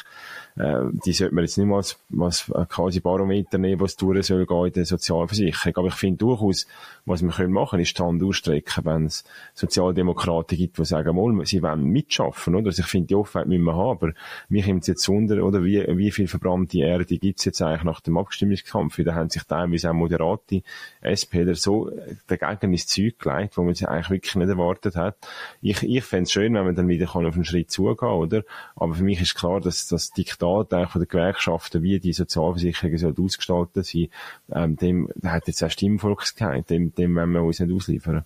äh, 0.56 0.82
die 1.06 1.14
sollte 1.14 1.36
man 1.36 1.44
jetzt 1.44 1.58
nicht 1.58 1.68
mal 1.68 1.78
als, 1.78 2.00
als 2.20 2.52
quasi 2.70 3.00
Barometer 3.00 3.58
nehmen, 3.58 3.80
was 3.80 3.96
durch 3.96 4.26
soll 4.26 4.48
in 4.50 4.74
der 4.74 4.86
Sozialversicherung. 4.86 5.76
Aber 5.78 5.88
ich 5.88 5.94
finde 5.94 6.18
durchaus, 6.18 6.68
was 7.06 7.22
wir 7.22 7.30
können 7.30 7.54
machen, 7.54 7.75
ist 7.80 7.98
die 7.98 8.04
Hand 8.04 8.24
ausstrecken, 8.24 8.86
wenn 8.86 9.06
es 9.06 9.24
Sozialdemokraten 9.54 10.58
gibt, 10.58 10.78
die 10.78 10.86
sagen, 10.86 11.16
mal, 11.16 11.46
sie 11.46 11.62
wollen 11.62 11.86
mitschaffen, 11.86 12.56
oder? 12.56 12.68
Also 12.68 12.82
ich 12.82 12.88
finde, 12.88 13.08
die 13.08 13.16
Offenheit 13.16 13.48
müssen 13.48 13.64
wir 13.64 13.76
haben, 13.76 13.92
aber 13.92 14.14
mich 14.50 14.66
nimmt 14.66 14.82
es 14.82 14.88
jetzt 14.88 15.08
wunder, 15.10 15.44
oder? 15.44 15.64
Wie, 15.64 15.86
wie 15.98 16.12
viel 16.12 16.28
verbrannte 16.28 16.80
Erde 16.80 17.18
gibt 17.18 17.40
es 17.40 17.46
jetzt 17.46 17.62
eigentlich 17.62 17.84
nach 17.84 18.02
dem 18.02 18.18
Abstimmungskampf? 18.18 19.00
Da 19.04 19.16
haben 19.16 19.30
sich 19.30 19.44
teilweise 19.44 19.90
auch 19.90 19.94
moderate 19.94 20.64
SPler 21.02 21.56
so 21.56 21.92
dagegen 22.28 22.72
ins 22.72 22.88
Zeug 22.88 23.20
gelegt, 23.20 23.58
wo 23.58 23.64
man 23.64 23.74
sie 23.74 23.88
eigentlich 23.88 24.10
wirklich 24.10 24.36
nicht 24.36 24.50
erwartet 24.50 24.96
hat. 24.96 25.18
Ich, 25.62 25.84
ich 25.84 26.04
fände 26.04 26.24
es 26.24 26.32
schön, 26.32 26.54
wenn 26.54 26.66
man 26.66 26.76
dann 26.76 26.88
wieder 26.88 27.14
auf 27.16 27.36
einen 27.36 27.46
Schritt 27.46 27.72
zugehen, 27.72 28.10
oder? 28.10 28.44
Aber 28.76 28.94
für 28.96 29.04
mich 29.04 29.22
ist 29.22 29.36
klar, 29.36 29.62
dass 29.62 29.88
das 29.88 30.12
Diktat 30.12 30.70
von 30.70 31.02
den 31.02 31.08
Gewerkschaften, 31.08 31.82
wie 31.82 32.00
die 32.00 32.14
Sozialversicherungen 32.14 32.98
soll 32.98 33.16
ausgestaltet 33.18 33.86
sein, 33.86 34.08
ähm, 34.52 34.76
dem, 34.76 35.10
hat 35.24 35.48
jetzt 35.48 35.64
auch 35.64 35.70
Stimmvolkskeit, 35.70 36.70
dem, 36.70 36.94
dem 36.94 37.16
wollen 37.16 37.32
wir 37.32 37.44
uns 37.44 37.60
nicht 37.66 37.76
ausliefern. 37.76 38.26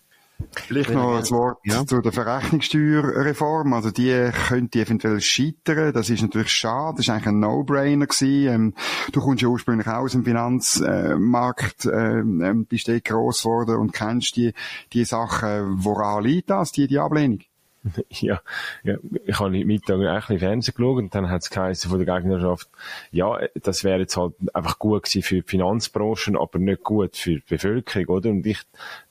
Vielleicht 0.52 0.91
noch 0.91 1.17
ein 1.17 1.30
Wort 1.32 1.60
ja. 1.65 1.86
zu 1.86 2.02
der 2.02 2.12
Verrechnungssteuerreform. 2.12 3.73
Also 3.73 3.91
die 3.91 4.32
könnte 4.47 4.80
eventuell 4.80 5.19
scheitern. 5.21 5.93
Das 5.93 6.10
ist 6.10 6.21
natürlich 6.21 6.52
schade. 6.52 6.97
Das 6.97 7.06
ist 7.06 7.10
eigentlich 7.10 7.28
ein 7.28 7.39
No-Brainer 7.39 8.08
gewesen. 8.08 8.47
Ähm, 8.47 8.73
du 9.12 9.19
kommst 9.19 9.41
ja 9.41 9.49
ursprünglich 9.49 9.88
auch 9.88 10.04
aus 10.04 10.13
dem 10.13 10.23
Finanzmarkt, 10.23 11.86
ähm, 11.86 12.41
ähm, 12.41 12.65
bist 12.65 12.89
eh 12.89 13.02
gross 13.02 13.43
geworden 13.43 13.75
und 13.75 13.91
kennst 13.91 14.38
die, 14.38 14.54
die 14.93 15.06
Sachen. 15.06 15.84
Woran 15.84 16.23
liegt 16.23 16.49
das, 16.49 16.71
die, 16.71 16.88
die 16.88 16.99
Ablehnung? 16.99 17.39
Ja, 18.10 18.42
ja, 18.84 18.98
ich 19.26 19.39
habe 19.39 19.52
Mittag 19.52 19.96
ein 19.96 20.15
bisschen 20.20 20.39
Fernsehen 20.39 20.74
geschaut 20.76 20.98
und 20.98 21.15
dann 21.15 21.30
hat 21.30 21.44
es 21.44 21.50
geheißen 21.50 21.89
von 21.89 22.04
der 22.04 22.15
Gegnerschaft, 22.15 22.70
ja, 23.12 23.39
das 23.56 23.84
wäre 23.84 24.00
jetzt 24.00 24.18
halt 24.18 24.34
einfach 24.54 24.80
gut 24.80 25.04
gewesen 25.04 25.24
für 25.24 25.36
die 25.36 25.48
Finanzbranchen, 25.48 26.38
aber 26.38 26.60
nicht 26.60 26.84
gut 26.84 27.15
für 27.15 27.36
die 27.36 27.44
Bevölkerung, 27.48 28.08
oder? 28.08 28.30
Und 28.30 28.46
ich 28.46 28.60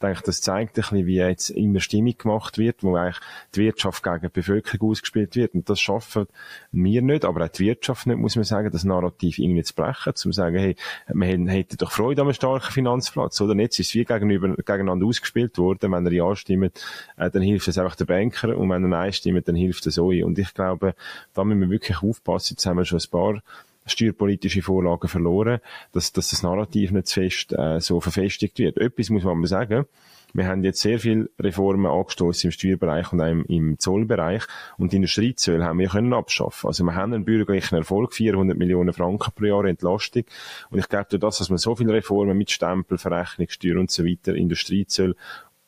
denke, 0.03 0.23
das 0.25 0.41
zeigt 0.41 0.77
ein 0.77 0.83
bisschen, 0.83 1.07
wie 1.07 1.17
jetzt 1.17 1.51
immer 1.51 1.81
Stimmung 1.81 2.17
gemacht 2.19 2.59
wird, 2.59 2.83
wo 2.83 2.97
eigentlich 2.97 3.21
die 3.55 3.61
Wirtschaft 3.61 4.03
gegen 4.03 4.21
die 4.21 4.29
Bevölkerung 4.29 4.91
ausgespielt 4.91 5.37
wird. 5.37 5.55
Und 5.55 5.69
das 5.71 5.81
schaffen 5.81 6.27
wir 6.73 7.03
nicht, 7.03 7.25
aber 7.25 7.45
auch 7.45 7.49
die 7.49 7.67
Wirtschaft 7.67 8.07
nicht, 8.07 8.19
muss 8.19 8.37
man 8.37 8.45
sagen, 8.45 8.71
das 8.71 8.85
Narrativ 8.85 9.39
irgendwie 9.39 9.63
zu 9.63 9.75
brechen, 9.75 10.15
zu 10.15 10.33
sagen, 10.33 10.59
hey, 10.59 10.77
wir 11.09 11.27
hätten 11.27 11.77
doch 11.79 11.93
Freude 11.93 12.21
an 12.21 12.29
einem 12.29 12.35
starken 12.35 12.73
Finanzplatz, 12.73 13.41
oder? 13.41 13.53
Und 13.53 13.61
jetzt 13.61 13.79
ist 13.79 13.89
es 13.89 13.95
wie 13.95 14.05
gegenüber, 14.05 14.55
gegeneinander 14.57 15.07
ausgespielt 15.07 15.57
worden. 15.59 15.93
Wenn 15.93 16.05
er 16.05 16.13
ja 16.13 16.37
stimmt, 16.37 16.85
äh, 17.17 17.31
dann 17.31 17.43
hilft 17.43 17.69
es 17.69 17.79
einfach 17.79 17.97
der 17.97 18.05
Banker 18.05 18.58
und 18.59 18.71
wenn 18.71 18.89
Nein 18.89 19.13
stimmt, 19.13 19.49
dann 19.49 19.57
hilft 19.57 19.87
es 19.87 19.99
euch. 19.99 20.25
Und 20.25 20.39
ich 20.39 20.53
glaube, 20.55 20.95
da 21.35 21.45
müssen 21.45 21.61
wir 21.61 21.71
wirklich 21.71 22.03
aufpassen. 22.03 22.55
Jetzt 22.55 22.67
haben 22.67 22.77
wir 22.77 22.85
schon 22.85 22.99
ein 22.99 23.11
paar 23.11 23.43
steuerpolitische 23.87 24.63
Vorlagen 24.63 25.09
verloren, 25.09 25.61
dass, 25.93 26.13
dass 26.13 26.31
das 26.31 26.43
Narrativ 26.43 26.91
nicht 26.91 27.07
zu 27.07 27.21
fest 27.21 27.53
äh, 27.53 27.81
so 27.81 28.01
verfestigt 28.01 28.59
wird. 28.59 28.77
Etwas 28.77 29.11
muss 29.11 29.25
man 29.25 29.45
sagen, 29.47 29.87
wir 30.35 30.47
haben 30.47 30.63
jetzt 30.63 30.81
sehr 30.81 30.99
viele 30.99 31.31
Reformen 31.39 31.87
angestoßen 31.87 32.49
im 32.49 32.53
Steuerbereich 32.53 33.13
und 33.13 33.21
auch 33.21 33.27
im, 33.27 33.45
im 33.47 33.79
Zollbereich. 33.79 34.43
Und 34.77 34.93
die 34.93 34.97
Industriezölle 34.97 35.65
haben 35.65 35.79
wir 35.79 35.89
können 35.89 36.13
abschaffen. 36.13 36.69
Also 36.69 36.85
wir 36.85 36.95
haben 36.95 37.15
einen 37.15 37.25
bürgerlichen 37.25 37.79
Erfolg, 37.79 38.13
400 38.13 38.57
Millionen 38.57 38.93
Franken 38.93 39.33
pro 39.35 39.45
Jahr 39.47 39.65
Entlastung. 39.65 40.25
Und 40.71 40.79
ich 40.79 40.89
glaube, 40.89 41.07
durch 41.11 41.21
das, 41.21 41.39
dass 41.39 41.51
wir 41.51 41.59
so 41.59 41.75
viele 41.77 41.95
Reformen 41.95 42.37
mit 42.37 42.51
Stempel, 42.51 42.99
Verrechnungssteuer 42.99 43.79
und 43.79 43.91
so 43.91 44.05
weiter, 44.05 44.35
Industriezölle 44.35 45.17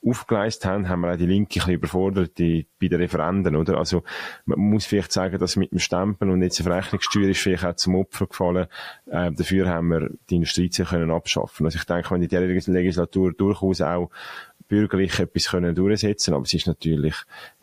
aufgeleistet 0.04 0.64
haben, 0.64 0.88
haben 0.88 1.00
wir 1.02 1.12
auch 1.12 1.16
die 1.16 1.26
Linke 1.26 1.50
ein 1.50 1.54
bisschen 1.54 1.74
überfordert 1.74 2.38
die, 2.38 2.66
bei 2.80 2.88
den 2.88 3.00
Referenden, 3.00 3.54
oder? 3.56 3.76
Also, 3.78 4.02
man 4.46 4.58
muss 4.58 4.86
vielleicht 4.86 5.12
sagen, 5.12 5.38
dass 5.38 5.56
mit 5.56 5.72
dem 5.72 5.78
Stempel 5.78 6.30
und 6.30 6.42
jetzt 6.42 6.60
eine 6.60 6.70
Verrechnungssteuer 6.70 7.28
ist 7.28 7.40
vielleicht 7.40 7.64
auch 7.64 7.74
zum 7.76 7.96
Opfer 7.96 8.26
gefallen. 8.26 8.66
Äh, 9.06 9.32
dafür 9.32 9.68
haben 9.68 9.88
wir 9.88 10.10
die 10.30 10.36
Industriezölle 10.36 10.88
können 10.88 11.10
abschaffen. 11.10 11.66
Also 11.66 11.76
ich 11.76 11.84
denke, 11.84 12.10
wenn 12.10 12.22
in 12.22 12.28
dieser 12.28 12.72
Legislatur 12.72 13.32
durchaus 13.32 13.80
auch 13.80 14.10
bürgerlich 14.68 15.18
etwas 15.18 15.48
können 15.48 15.74
durchsetzen 15.74 16.32
aber 16.32 16.44
es 16.44 16.54
ist 16.54 16.66
natürlich, 16.66 17.14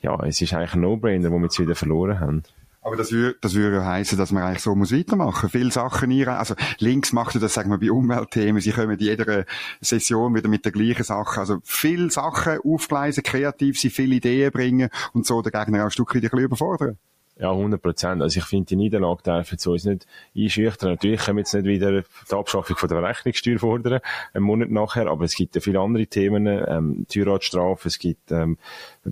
ja, 0.01 0.19
es 0.25 0.41
ist 0.41 0.53
eigentlich 0.53 0.73
ein 0.73 0.81
No-Brainer, 0.81 1.31
wo 1.31 1.37
wir 1.37 1.45
jetzt 1.45 1.59
wieder 1.59 1.73
verloren 1.73 2.19
haben. 2.19 2.43
Aber 2.87 2.95
das 2.95 3.11
würde, 3.11 3.37
das 3.41 3.53
würde 3.53 3.75
ja 3.75 3.85
heissen, 3.85 4.17
dass 4.17 4.31
man 4.31 4.43
eigentlich 4.43 4.63
so 4.63 4.73
muss 4.73 4.93
weitermachen. 4.93 5.49
Viele 5.49 5.71
Sachen 5.71 6.09
hier, 6.09 6.29
also 6.29 6.55
links 6.79 7.11
macht 7.11 7.35
das, 7.35 7.53
sagen 7.53 7.69
wir, 7.69 7.77
bei 7.77 7.91
Umweltthemen. 7.91 8.61
Sie 8.61 8.71
kommen 8.71 8.91
in 8.91 8.99
jeder 8.99 9.43
Session 9.81 10.33
wieder 10.33 10.47
mit 10.47 10.63
der 10.63 10.71
gleichen 10.71 11.03
Sache. 11.03 11.41
Also 11.41 11.57
viele 11.65 12.09
Sachen 12.09 12.59
aufgleisen, 12.63 13.23
kreativ 13.23 13.77
sein, 13.77 13.91
viele 13.91 14.15
Ideen 14.15 14.51
bringen 14.51 14.89
und 15.11 15.25
so 15.25 15.41
den 15.41 15.51
Gegner 15.51 15.81
auch 15.81 15.87
ein 15.87 15.91
Stück 15.91 16.15
weit 16.15 16.23
ein 16.23 16.29
bisschen 16.29 16.45
überfordern. 16.45 16.97
Ja, 17.39 17.51
100 17.51 17.79
Prozent. 17.79 18.21
Also 18.21 18.39
ich 18.39 18.45
finde, 18.45 18.65
die 18.65 18.75
Niederlage 18.77 19.21
darf 19.21 19.51
jetzt 19.51 19.67
uns 19.67 19.83
nicht 19.83 20.07
einschüchtern. 20.35 20.91
Natürlich 20.91 21.21
können 21.21 21.37
wir 21.37 21.41
jetzt 21.41 21.53
nicht 21.53 21.65
wieder 21.65 22.01
die 22.01 22.33
Abschaffung 22.35 22.77
von 22.77 22.89
der 22.89 23.03
Rechnungssteuer 23.03 23.59
fordern, 23.59 23.99
einen 24.33 24.43
Monat 24.43 24.71
nachher, 24.71 25.07
aber 25.07 25.25
es 25.25 25.35
gibt 25.35 25.53
ja 25.53 25.61
viele 25.61 25.79
andere 25.79 26.07
Themen, 26.07 26.47
ähm, 26.47 27.05
Teuerratsstrafe, 27.07 27.89
es 27.89 27.99
gibt 27.99 28.31
ähm, 28.31 28.57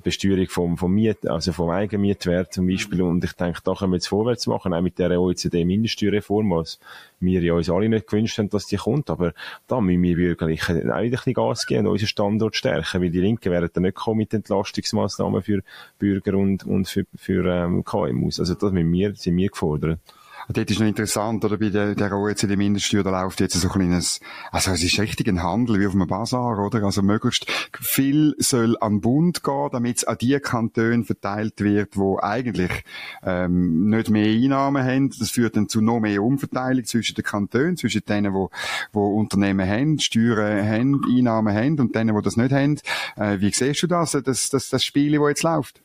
Besteuerung 0.03 0.47
vom, 0.47 0.77
vom 0.77 0.93
Miet, 0.93 1.27
also 1.27 1.51
vom 1.51 1.69
Eigenmietwert 1.69 2.53
zum 2.53 2.67
Beispiel. 2.67 3.01
Und 3.01 3.23
ich 3.23 3.33
denke, 3.33 3.59
da 3.63 3.73
können 3.73 3.91
wir 3.91 3.97
jetzt 3.97 4.07
vorwärts 4.07 4.47
machen, 4.47 4.73
auch 4.73 4.81
mit 4.81 4.99
der 4.99 5.19
OECD-Mindeststeuerreform, 5.19 6.51
was 6.51 6.79
wir 7.19 7.41
ja 7.41 7.53
uns 7.53 7.69
alle 7.69 7.89
nicht 7.89 8.07
gewünscht 8.07 8.37
haben, 8.37 8.49
dass 8.49 8.67
die 8.67 8.77
kommt. 8.77 9.09
Aber 9.09 9.33
da 9.67 9.81
müssen 9.81 10.03
wir 10.03 10.15
bürgerlich 10.15 10.63
auch 10.63 10.75
wieder 10.75 10.95
ein 10.95 11.09
bisschen 11.09 11.33
Gas 11.33 11.65
geben 11.65 11.87
und 11.87 11.93
unseren 11.93 12.07
Standort 12.07 12.55
stärken, 12.55 13.01
weil 13.01 13.09
die 13.09 13.21
Linken 13.21 13.51
werden 13.51 13.69
dann 13.73 13.83
nicht 13.83 13.95
kommen 13.95 14.17
mit 14.17 14.33
Entlastungsmaßnahmen 14.33 15.41
für 15.41 15.61
Bürger 15.99 16.37
und, 16.37 16.65
und 16.65 16.87
für, 16.87 17.05
für 17.15 17.45
ähm, 17.45 17.83
KMUs. 17.83 18.39
Also 18.39 18.55
das 18.55 18.71
müssen 18.71 18.91
wir, 18.91 19.15
sind 19.15 19.37
wir 19.37 19.49
gefordert. 19.49 19.99
Und 20.47 20.57
dort 20.57 20.69
ist 20.69 20.79
noch 20.79 20.87
interessant, 20.87 21.43
oder, 21.43 21.57
bei 21.57 21.69
der, 21.69 21.95
der 21.95 22.11
OECD-Mindeststeuer, 22.13 23.03
da 23.03 23.21
läuft 23.21 23.39
jetzt 23.39 23.59
so 23.59 23.67
ein 23.67 23.73
kleines, 23.73 24.19
also 24.51 24.71
es 24.71 24.83
ist 24.83 24.99
richtig 24.99 25.27
ein 25.27 25.41
Handel 25.41 25.79
wie 25.79 25.87
auf 25.87 25.93
einem 25.93 26.07
Bazar, 26.07 26.59
oder? 26.59 26.83
Also 26.83 27.01
möglichst 27.01 27.45
viel 27.79 28.35
soll 28.37 28.77
an 28.79 28.93
den 28.93 29.01
Bund 29.01 29.43
gehen, 29.43 29.69
damit 29.71 29.97
es 29.97 30.03
an 30.03 30.17
die 30.19 30.39
Kantone 30.39 31.03
verteilt 31.03 31.61
wird, 31.61 31.97
wo 31.97 32.19
eigentlich, 32.19 32.83
ähm, 33.23 33.89
nicht 33.89 34.09
mehr 34.09 34.27
Einnahmen 34.27 34.83
haben. 34.83 35.09
Das 35.17 35.31
führt 35.31 35.55
dann 35.55 35.69
zu 35.69 35.81
noch 35.81 35.99
mehr 35.99 36.21
Umverteilung 36.21 36.85
zwischen 36.85 37.15
den 37.15 37.23
Kantonen, 37.23 37.77
zwischen 37.77 38.03
denen, 38.05 38.33
wo, 38.33 38.49
wo 38.91 39.15
Unternehmen 39.15 39.67
haben, 39.67 39.99
Steuern 39.99 40.67
haben, 40.67 41.01
Einnahmen 41.09 41.53
haben 41.53 41.79
und 41.79 41.95
denen, 41.95 42.15
wo 42.15 42.21
das 42.21 42.37
nicht 42.37 42.51
haben. 42.51 42.79
Äh, 43.15 43.39
wie 43.39 43.51
siehst 43.51 43.83
du 43.83 43.87
das, 43.87 44.11
das, 44.11 44.49
das, 44.49 44.69
das 44.69 44.83
Spiel, 44.83 45.13
das 45.13 45.29
jetzt 45.29 45.43
läuft? 45.43 45.81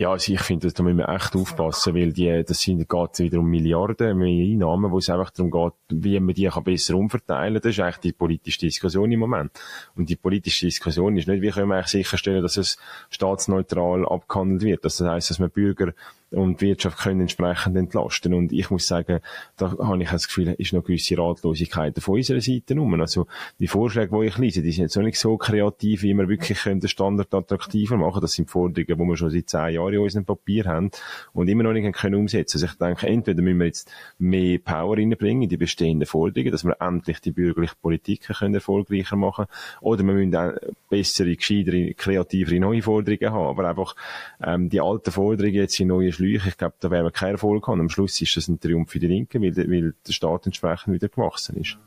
Ja, 0.00 0.12
also 0.12 0.32
ich 0.32 0.40
finde, 0.40 0.72
da 0.72 0.82
müssen 0.82 0.96
wir 0.96 1.10
echt 1.10 1.36
aufpassen, 1.36 1.94
weil 1.94 2.14
die, 2.14 2.42
das 2.42 2.62
sind, 2.62 2.88
geht 2.88 3.18
wieder 3.18 3.38
um 3.38 3.50
Milliarden 3.50 4.22
Einnahmen, 4.22 4.90
wo 4.90 4.96
es 4.96 5.10
einfach 5.10 5.28
darum 5.28 5.50
geht, 5.50 5.74
wie 5.90 6.18
man 6.18 6.34
die 6.34 6.46
kann 6.46 6.64
besser 6.64 6.94
umverteilen. 6.94 7.60
Das 7.60 7.72
ist 7.72 7.80
eigentlich 7.80 7.98
die 7.98 8.12
politische 8.14 8.60
Diskussion 8.60 9.12
im 9.12 9.20
Moment. 9.20 9.52
Und 9.94 10.08
die 10.08 10.16
politische 10.16 10.64
Diskussion 10.64 11.18
ist 11.18 11.28
nicht, 11.28 11.42
wie 11.42 11.50
können 11.50 11.68
wir 11.68 11.74
eigentlich 11.74 11.88
sicherstellen, 11.88 12.40
dass 12.40 12.56
es 12.56 12.78
staatsneutral 13.10 14.08
abgehandelt 14.08 14.62
wird. 14.62 14.86
Das 14.86 15.02
heißt, 15.02 15.28
dass 15.28 15.38
man 15.38 15.50
Bürger 15.50 15.92
und 16.30 16.60
Wirtschaft 16.60 16.98
können 16.98 17.22
entsprechend 17.22 17.76
entlasten. 17.76 18.34
Und 18.34 18.52
ich 18.52 18.70
muss 18.70 18.86
sagen, 18.86 19.20
da 19.56 19.76
habe 19.78 20.02
ich 20.02 20.10
das 20.10 20.28
Gefühl, 20.28 20.54
ist 20.58 20.72
noch 20.72 20.84
gewisse 20.84 21.18
Ratlosigkeit 21.18 21.98
von 21.98 22.16
unserer 22.16 22.40
Seite 22.40 22.76
rum. 22.76 23.00
Also 23.00 23.26
die 23.58 23.66
Vorschläge, 23.66 24.16
die 24.16 24.26
ich 24.26 24.38
lese, 24.38 24.62
die 24.62 24.70
sind 24.70 24.84
jetzt 24.84 24.96
auch 24.96 25.02
nicht 25.02 25.18
so 25.18 25.36
kreativ, 25.36 26.02
wie 26.02 26.14
wir 26.14 26.28
wirklich 26.28 26.62
den 26.62 26.86
Standard 26.86 27.34
attraktiver 27.34 27.96
machen. 27.96 28.20
Das 28.20 28.32
sind 28.32 28.48
Forderungen, 28.48 28.98
die 28.98 29.08
wir 29.08 29.16
schon 29.16 29.30
seit 29.30 29.48
zehn 29.48 29.74
Jahren 29.74 29.94
in 29.94 30.00
unserem 30.00 30.24
Papier 30.24 30.64
haben 30.66 30.90
und 31.32 31.48
immer 31.48 31.64
noch 31.64 31.72
nicht 31.72 31.92
können 31.96 32.14
umsetzen. 32.14 32.56
Also 32.56 32.66
ich 32.66 32.74
denke, 32.78 33.06
entweder 33.06 33.42
müssen 33.42 33.58
wir 33.58 33.66
jetzt 33.66 33.90
mehr 34.18 34.58
Power 34.58 34.96
reinbringen 34.96 35.42
in 35.42 35.48
die 35.48 35.56
bestehenden 35.56 36.06
Forderungen, 36.06 36.52
dass 36.52 36.64
wir 36.64 36.76
endlich 36.80 37.20
die 37.20 37.32
bürgerliche 37.32 37.74
Politik 37.80 38.28
können 38.28 38.54
erfolgreicher 38.54 39.16
machen 39.16 39.46
oder 39.80 40.04
wir 40.04 40.14
müssen 40.14 40.36
auch 40.36 40.52
bessere, 40.88 41.34
gescheitere, 41.34 41.94
kreativere 41.94 42.60
neue 42.60 42.82
Forderungen 42.82 43.32
haben. 43.32 43.46
Aber 43.46 43.68
einfach 43.68 43.96
ähm, 44.42 44.68
die 44.68 44.80
alten 44.80 45.10
Forderungen 45.10 45.54
jetzt 45.54 45.80
in 45.80 45.88
neue 45.88 46.12
Schläuche. 46.20 46.48
Ich 46.48 46.58
glaube, 46.58 46.74
da 46.80 46.90
werden 46.90 47.06
wir 47.06 47.10
keinen 47.10 47.32
Erfolg 47.32 47.66
haben. 47.66 47.80
Am 47.80 47.88
Schluss 47.88 48.20
ist 48.20 48.36
das 48.36 48.48
ein 48.48 48.60
Triumph 48.60 48.90
für 48.90 48.98
die 48.98 49.06
Linken, 49.06 49.42
weil, 49.42 49.56
weil 49.56 49.94
der 50.06 50.12
Staat 50.12 50.46
entsprechend 50.46 50.94
wieder 50.94 51.08
gewachsen 51.08 51.56
ist. 51.56 51.78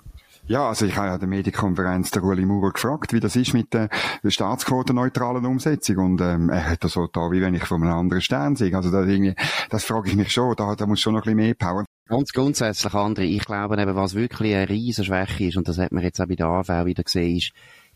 Ja, 0.45 0.67
also 0.67 0.85
ich 0.85 0.97
habe 0.97 1.07
ja 1.07 1.17
der 1.17 1.27
Medienkonferenz 1.29 2.11
der 2.11 2.21
Ueli 2.21 2.45
Maurer 2.45 2.73
gefragt, 2.73 3.13
wie 3.13 3.21
das 3.21 3.37
ist 3.37 3.53
mit 3.53 3.73
der 3.73 3.87
staatsquotenneutralen 4.25 5.45
Umsetzung 5.45 5.97
und 5.99 6.21
ähm, 6.21 6.49
er 6.49 6.71
hat 6.71 6.83
das 6.83 6.93
so 6.93 7.07
da, 7.07 7.31
wie 7.31 7.41
wenn 7.41 7.53
ich 7.53 7.63
von 7.63 7.81
einem 7.81 7.93
anderen 7.93 8.21
Stern 8.21 8.57
sehe. 8.57 8.75
Also 8.75 8.91
das, 8.91 9.07
irgendwie, 9.07 9.35
das 9.69 9.85
frage 9.85 10.09
ich 10.09 10.17
mich 10.17 10.33
schon, 10.33 10.53
da, 10.57 10.75
da 10.75 10.85
muss 10.85 10.99
schon 10.99 11.13
noch 11.13 11.21
ein 11.21 11.23
bisschen 11.23 11.37
mehr 11.37 11.53
Power. 11.53 11.85
Ganz 12.09 12.33
grundsätzlich, 12.33 12.91
André, 12.91 13.21
ich 13.21 13.45
glaube 13.45 13.81
eben, 13.81 13.95
was 13.95 14.15
wirklich 14.15 14.53
eine 14.53 14.67
riesen 14.67 15.05
Schwäche 15.05 15.45
ist, 15.45 15.55
und 15.55 15.69
das 15.69 15.77
hat 15.77 15.93
man 15.93 16.03
jetzt 16.03 16.19
auch 16.19 16.27
bei 16.27 16.35
der 16.35 16.47
AV 16.47 16.85
wieder 16.85 17.03
gesehen, 17.03 17.37
ist, 17.37 17.53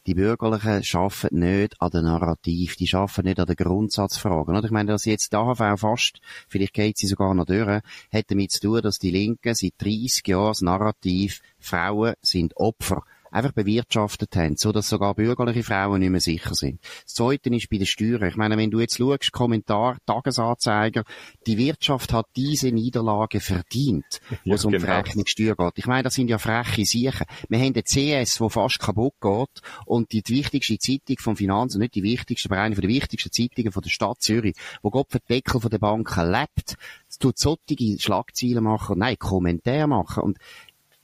die 0.08 0.15
Bürgerlichen 0.15 0.84
schaffen 0.86 1.38
nicht 1.38 1.76
an 1.82 1.91
der 1.91 2.02
Narrativ, 2.02 2.78
die 2.78 2.88
schaffen 2.88 3.26
nicht 3.26 3.39
an 3.39 3.46
den 3.46 3.58
Grundsatzfragen. 3.58 4.56
Oder? 4.56 4.65
Ich 4.65 4.72
meine, 4.72 4.93
dass 4.93 5.04
jetzt 5.04 5.34
die 5.34 5.36
AHV 5.36 5.80
fast, 5.80 6.22
vielleicht 6.48 6.74
geht 6.74 6.98
sie 6.98 7.08
sogar 7.08 7.34
noch 7.34 7.46
durch, 7.46 7.67
hat 7.67 8.26
damit 8.30 8.52
zu 8.52 8.62
tun, 8.62 8.82
dass 8.82 9.00
die 9.00 9.12
Linken 9.12 9.54
seit 9.54 9.74
30 9.80 10.26
Jahren 10.26 10.48
das 10.48 10.62
Narrativ 10.62 11.41
Frauen 11.60 12.13
sind 12.22 12.56
Opfer 12.56 13.04
einfach 13.38 13.54
bewirtschaftet 13.54 14.36
haben, 14.36 14.58
so 14.58 14.71
dass 14.71 14.89
sogar 14.89 15.15
bürgerliche 15.15 15.63
Frauen 15.63 16.00
nicht 16.00 16.10
mehr 16.10 16.19
sicher 16.19 16.56
sind. 16.56 16.80
Das 17.04 17.13
Zweite 17.13 17.54
ist 17.56 17.69
bei 17.69 17.78
den 17.78 17.86
Steuern. 17.86 18.28
Ich 18.28 18.36
meine, 18.36 18.58
wenn 18.58 18.71
du 18.71 18.80
jetzt 18.80 18.97
schaust, 18.97 19.32
Kommentar, 19.32 19.97
Tagesanzeiger, 20.06 21.04
die 21.45 21.58
Wirtschaft 21.58 22.13
hat 22.13 22.28
diese 22.36 22.71
Niederlage 22.71 23.39
verdient, 23.39 24.21
wo 24.45 24.56
es 24.56 24.65
um 24.65 24.71
genau. 24.71 24.86
Verrechnungssteuer 24.86 25.56
geht. 25.56 25.73
Ich 25.76 25.88
meine, 25.88 26.04
das 26.04 26.15
sind 26.15 26.30
ja 26.30 26.38
freche 26.38 26.86
Siechen. 26.86 27.26
Wir 27.50 27.60
haben 27.60 27.73
den 27.73 27.84
CS, 27.84 28.41
wo 28.41 28.50
fast 28.50 28.80
kaputt 28.80 29.13
geht 29.21 29.62
und 29.86 30.12
die, 30.12 30.21
die 30.21 30.36
wichtigste 30.36 30.78
Zeitung 30.78 31.17
vom 31.19 31.38
Finanzen, 31.38 31.80
nicht 31.80 31.95
die 31.95 32.04
wichtigste, 32.04 32.50
aber 32.50 32.62
eine 32.62 32.76
der 32.76 32.89
wichtigsten 32.89 33.32
Zeitungen 33.32 33.71
von 33.71 33.84
der 33.84 33.89
Stadt 33.89 34.21
Zürich, 34.21 34.56
wo 34.82 34.89
Gott 34.89 35.08
für 35.10 35.19
Deckel 35.19 35.62
von 35.62 35.69
der 35.69 35.80
Banken 35.80 36.32
lebt, 36.32 36.76
tut 37.19 37.38
solche 37.38 38.00
Schlagzeilen 38.00 38.63
machen, 38.63 39.00
nein, 39.00 39.17
Kommentare 39.17 39.88
machen. 39.88 40.23
Und 40.23 40.38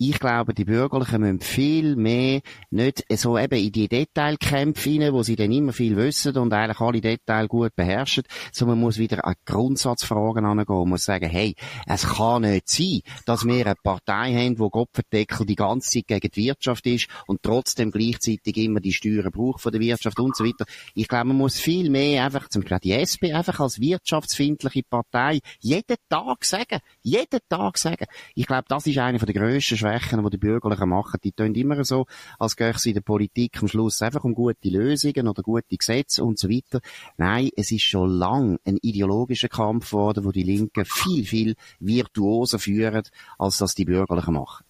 ich 0.10 0.20
glaube, 0.20 0.54
die 0.54 0.66
Bürgerlichen 0.66 1.22
müssen 1.22 1.39
viel 1.39 1.96
mehr 1.96 2.42
nicht 2.72 3.06
so 3.16 3.38
eben 3.38 3.58
in 3.58 3.72
die 3.72 3.88
Detailkämpfe 3.88 4.89
rein, 4.89 5.13
wo 5.13 5.24
sie 5.24 5.38
dann 5.38 5.52
immer 5.52 5.72
viel 5.72 5.96
wissen 5.96 6.36
und 6.38 6.52
eigentlich 6.54 6.80
alle 6.80 7.00
Details 7.00 7.48
gut 7.48 7.74
beherrschen, 7.76 8.24
sondern 8.52 8.78
man 8.78 8.86
muss 8.86 8.98
wieder 8.98 9.26
an 9.26 9.36
Grundsatzfragen 9.46 10.46
angehen 10.46 10.76
und 10.76 10.89
muss 10.89 11.06
sagen, 11.06 11.30
hey, 11.30 11.56
es 11.88 12.06
kann 12.06 12.42
nicht 12.42 12.68
sein, 12.68 13.00
dass 13.26 13.46
wir 13.46 13.66
eine 13.66 13.76
Partei 13.82 14.34
haben, 14.34 14.60
wo 14.60 14.70
Kopfendeckel 14.70 15.46
die 15.46 15.56
ganze 15.56 15.89
Zeit 15.89 16.08
gegen 16.08 16.32
die 16.32 16.46
Wirtschaft 16.48 16.86
ist 16.86 17.08
und 17.28 17.42
trotzdem 17.42 17.92
gleichzeitig 17.92 18.58
immer 18.58 18.82
die 18.82 18.94
Steuern 18.94 19.32
braucht 19.32 19.62
von 19.62 19.72
der 19.72 19.80
Wirtschaft 19.82 20.20
und 20.20 20.36
so 20.36 20.44
weiter. 20.44 20.66
Ich 20.96 21.08
glaube, 21.08 21.26
man 21.26 21.38
muss 21.38 21.60
viel 21.60 21.89
mehr 21.89 22.26
einfach, 22.26 22.50
zum 22.50 22.63
Beispiel 22.63 22.80
die 22.80 22.92
SP 23.00 23.32
einfach 23.32 23.60
als 23.62 23.80
wirtschaftsfindliche 23.80 24.84
Partei 24.84 25.39
jeden 25.60 25.98
Tag 26.10 26.44
sagen, 26.44 26.80
jeden 27.02 27.39
Tag 27.48 27.78
sagen. 27.78 28.06
Ich 28.36 28.48
glaube, 28.48 28.66
das 28.68 28.86
ist 28.86 28.98
eine 28.98 29.18
der 29.18 29.34
grössten 29.34 29.78
Schwächen 29.78 29.92
Versprechen, 29.93 30.23
die 30.23 30.29
die 30.32 30.38
Bürgerlichen 30.38 30.89
machen, 30.89 31.19
die 31.23 31.32
tun 31.32 31.53
immer 31.56 31.84
so, 31.84 32.06
als 32.39 32.56
gäbe 32.56 32.75
es 32.75 32.86
in 32.86 32.93
der 32.95 33.01
Politik 33.01 33.62
am 33.62 33.67
Schluss 33.67 34.01
einfach 34.01 34.23
um 34.23 34.34
gute 34.34 34.69
Lösungen 34.69 35.27
oder 35.27 35.43
gute 35.43 35.77
Gesetze 35.77 36.23
und 36.23 36.39
so 36.39 36.49
weiter. 36.49 36.82
Nein, 37.17 37.49
es 37.56 37.71
ist 37.71 37.84
schon 37.84 38.10
lang 38.10 38.60
ein 38.65 38.77
ideologischer 38.82 39.49
Kampf 39.49 39.91
geworden, 39.91 40.25
wo 40.25 40.32
die 40.32 40.43
Linken 40.43 40.86
viel, 40.86 41.25
viel 41.25 41.56
virtuoser 41.79 42.60
führen, 42.60 43.03
als 43.38 43.58
das 43.58 43.75
die 43.75 43.86
Bürgerlichen 43.86 44.34
machen. 44.34 44.65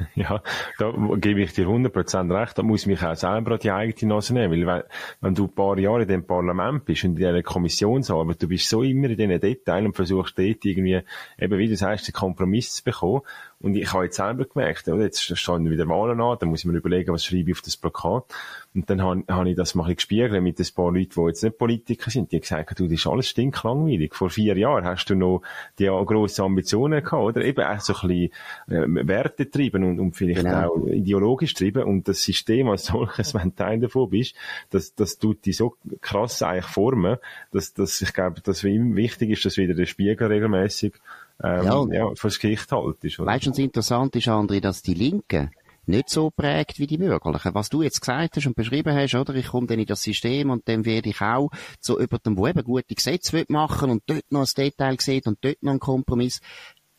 Ja, 0.14 0.42
da 0.78 0.92
gebe 1.16 1.40
ich 1.40 1.52
dir 1.52 1.66
100% 1.66 2.34
recht. 2.34 2.58
Da 2.58 2.62
muss 2.62 2.86
mich 2.86 3.02
auch 3.02 3.14
selber 3.14 3.52
an 3.52 3.58
die 3.58 3.70
eigene 3.70 4.14
Nase 4.14 4.34
nehmen. 4.34 4.66
Weil, 4.66 4.84
wenn 5.20 5.34
du 5.34 5.44
ein 5.44 5.54
paar 5.54 5.78
Jahre 5.78 6.02
in 6.02 6.08
dem 6.08 6.26
Parlament 6.26 6.84
bist 6.84 7.04
und 7.04 7.10
in 7.10 7.16
dieser 7.16 7.42
Kommissionsarbeit, 7.42 8.42
du 8.42 8.48
bist 8.48 8.68
so 8.68 8.82
immer 8.82 9.08
in 9.10 9.16
diesen 9.16 9.40
Details 9.40 9.84
und 9.84 9.96
versuchst 9.96 10.38
dort 10.38 10.64
irgendwie, 10.64 11.00
eben 11.38 11.58
wie 11.58 11.68
du 11.68 11.76
sagst, 11.76 12.06
einen 12.06 12.14
Kompromiss 12.14 12.76
zu 12.76 12.84
bekommen. 12.84 13.22
Und 13.62 13.74
ich 13.74 13.92
habe 13.92 14.04
jetzt 14.04 14.16
selber 14.16 14.46
gemerkt, 14.46 14.88
oder? 14.88 15.02
jetzt 15.02 15.36
stehen 15.38 15.70
wieder 15.70 15.86
Wahlen 15.86 16.20
an, 16.20 16.38
dann 16.40 16.48
muss 16.48 16.60
ich 16.60 16.64
mir 16.64 16.78
überlegen, 16.78 17.12
was 17.12 17.24
schreibe 17.24 17.50
ich 17.50 17.56
auf 17.56 17.62
das 17.62 17.76
Plakat. 17.76 18.24
Und 18.74 18.88
dann 18.88 19.02
habe, 19.02 19.22
habe 19.28 19.50
ich 19.50 19.56
das 19.56 19.74
mal 19.74 19.86
ein 19.86 19.96
gespiegelt 19.96 20.42
mit 20.42 20.58
ein 20.58 20.66
paar 20.74 20.92
Leuten, 20.92 21.10
die 21.14 21.26
jetzt 21.26 21.42
nicht 21.42 21.58
Politiker 21.58 22.10
sind, 22.10 22.32
die 22.32 22.36
haben 22.36 22.40
gesagt, 22.40 22.78
du, 22.78 22.84
das 22.84 22.94
ist 22.94 23.06
alles 23.06 23.28
stinklangweilig. 23.28 24.14
Vor 24.14 24.30
vier 24.30 24.56
Jahren 24.56 24.86
hast 24.86 25.06
du 25.06 25.14
noch 25.14 25.42
die 25.78 25.86
grosse 25.86 26.42
Ambitionen 26.42 27.02
gehabt, 27.02 27.22
oder? 27.22 27.44
Eben 27.44 27.62
auch 27.62 27.80
so 27.80 27.94
ein 27.94 28.08
bisschen 28.08 29.02
äh, 29.02 29.08
Werte 29.08 29.50
treiben 29.50 29.84
und, 29.84 30.00
und 30.00 30.16
vielleicht 30.16 30.44
genau. 30.44 30.68
auch 30.68 30.86
ideologisch 30.86 31.52
treiben. 31.52 31.82
Und 31.82 32.08
das 32.08 32.22
System 32.22 32.68
als 32.68 32.86
solches, 32.86 33.34
wenn 33.34 33.50
du 33.50 33.56
Teil 33.56 33.80
davon 33.80 34.08
bist, 34.08 34.34
das, 34.70 34.94
das 34.94 35.18
tut 35.18 35.44
dich 35.44 35.58
so 35.58 35.76
krass 36.00 36.42
eigentlich 36.42 36.66
formen, 36.66 37.18
dass, 37.50 37.74
dass 37.74 38.00
ich 38.00 38.14
glaube, 38.14 38.40
dass 38.40 38.64
wichtig 38.64 39.30
ist, 39.30 39.44
dass 39.44 39.58
wieder 39.58 39.74
der 39.74 39.86
Spiegel 39.86 40.28
regelmäßig 40.28 40.94
ähm, 41.42 41.64
ja, 41.64 41.86
ja, 41.90 42.14
fürs 42.14 42.38
Gericht 42.38 42.70
halt 42.72 43.02
ist. 43.04 43.18
Weißt 43.18 43.46
du, 43.46 43.50
was 43.50 43.58
interessant 43.58 44.16
ist, 44.16 44.28
André, 44.28 44.60
dass 44.60 44.82
die 44.82 44.94
Linken 44.94 45.50
nicht 45.86 46.08
so 46.08 46.30
prägt 46.30 46.78
wie 46.78 46.86
die 46.86 46.98
Bürgerlichen. 46.98 47.54
Was 47.54 47.68
du 47.68 47.82
jetzt 47.82 48.00
gesagt 48.00 48.36
hast 48.36 48.46
und 48.46 48.54
beschrieben 48.54 48.94
hast, 48.94 49.14
oder? 49.14 49.34
Ich 49.34 49.48
komme 49.48 49.66
dann 49.66 49.78
in 49.78 49.86
das 49.86 50.02
System 50.02 50.50
und 50.50 50.68
dann 50.68 50.84
werde 50.84 51.10
ich 51.10 51.20
auch 51.20 51.50
so 51.80 51.98
über 51.98 52.18
dem, 52.18 52.36
wo 52.36 52.46
eben 52.46 52.62
gute 52.62 52.94
Gesetze 52.94 53.44
machen 53.48 53.90
und 53.90 54.02
dort 54.06 54.30
noch 54.30 54.40
ein 54.40 54.52
Detail 54.56 54.96
sieht 55.00 55.26
und 55.26 55.38
dort 55.42 55.62
noch 55.62 55.72
ein 55.72 55.80
Kompromiss. 55.80 56.40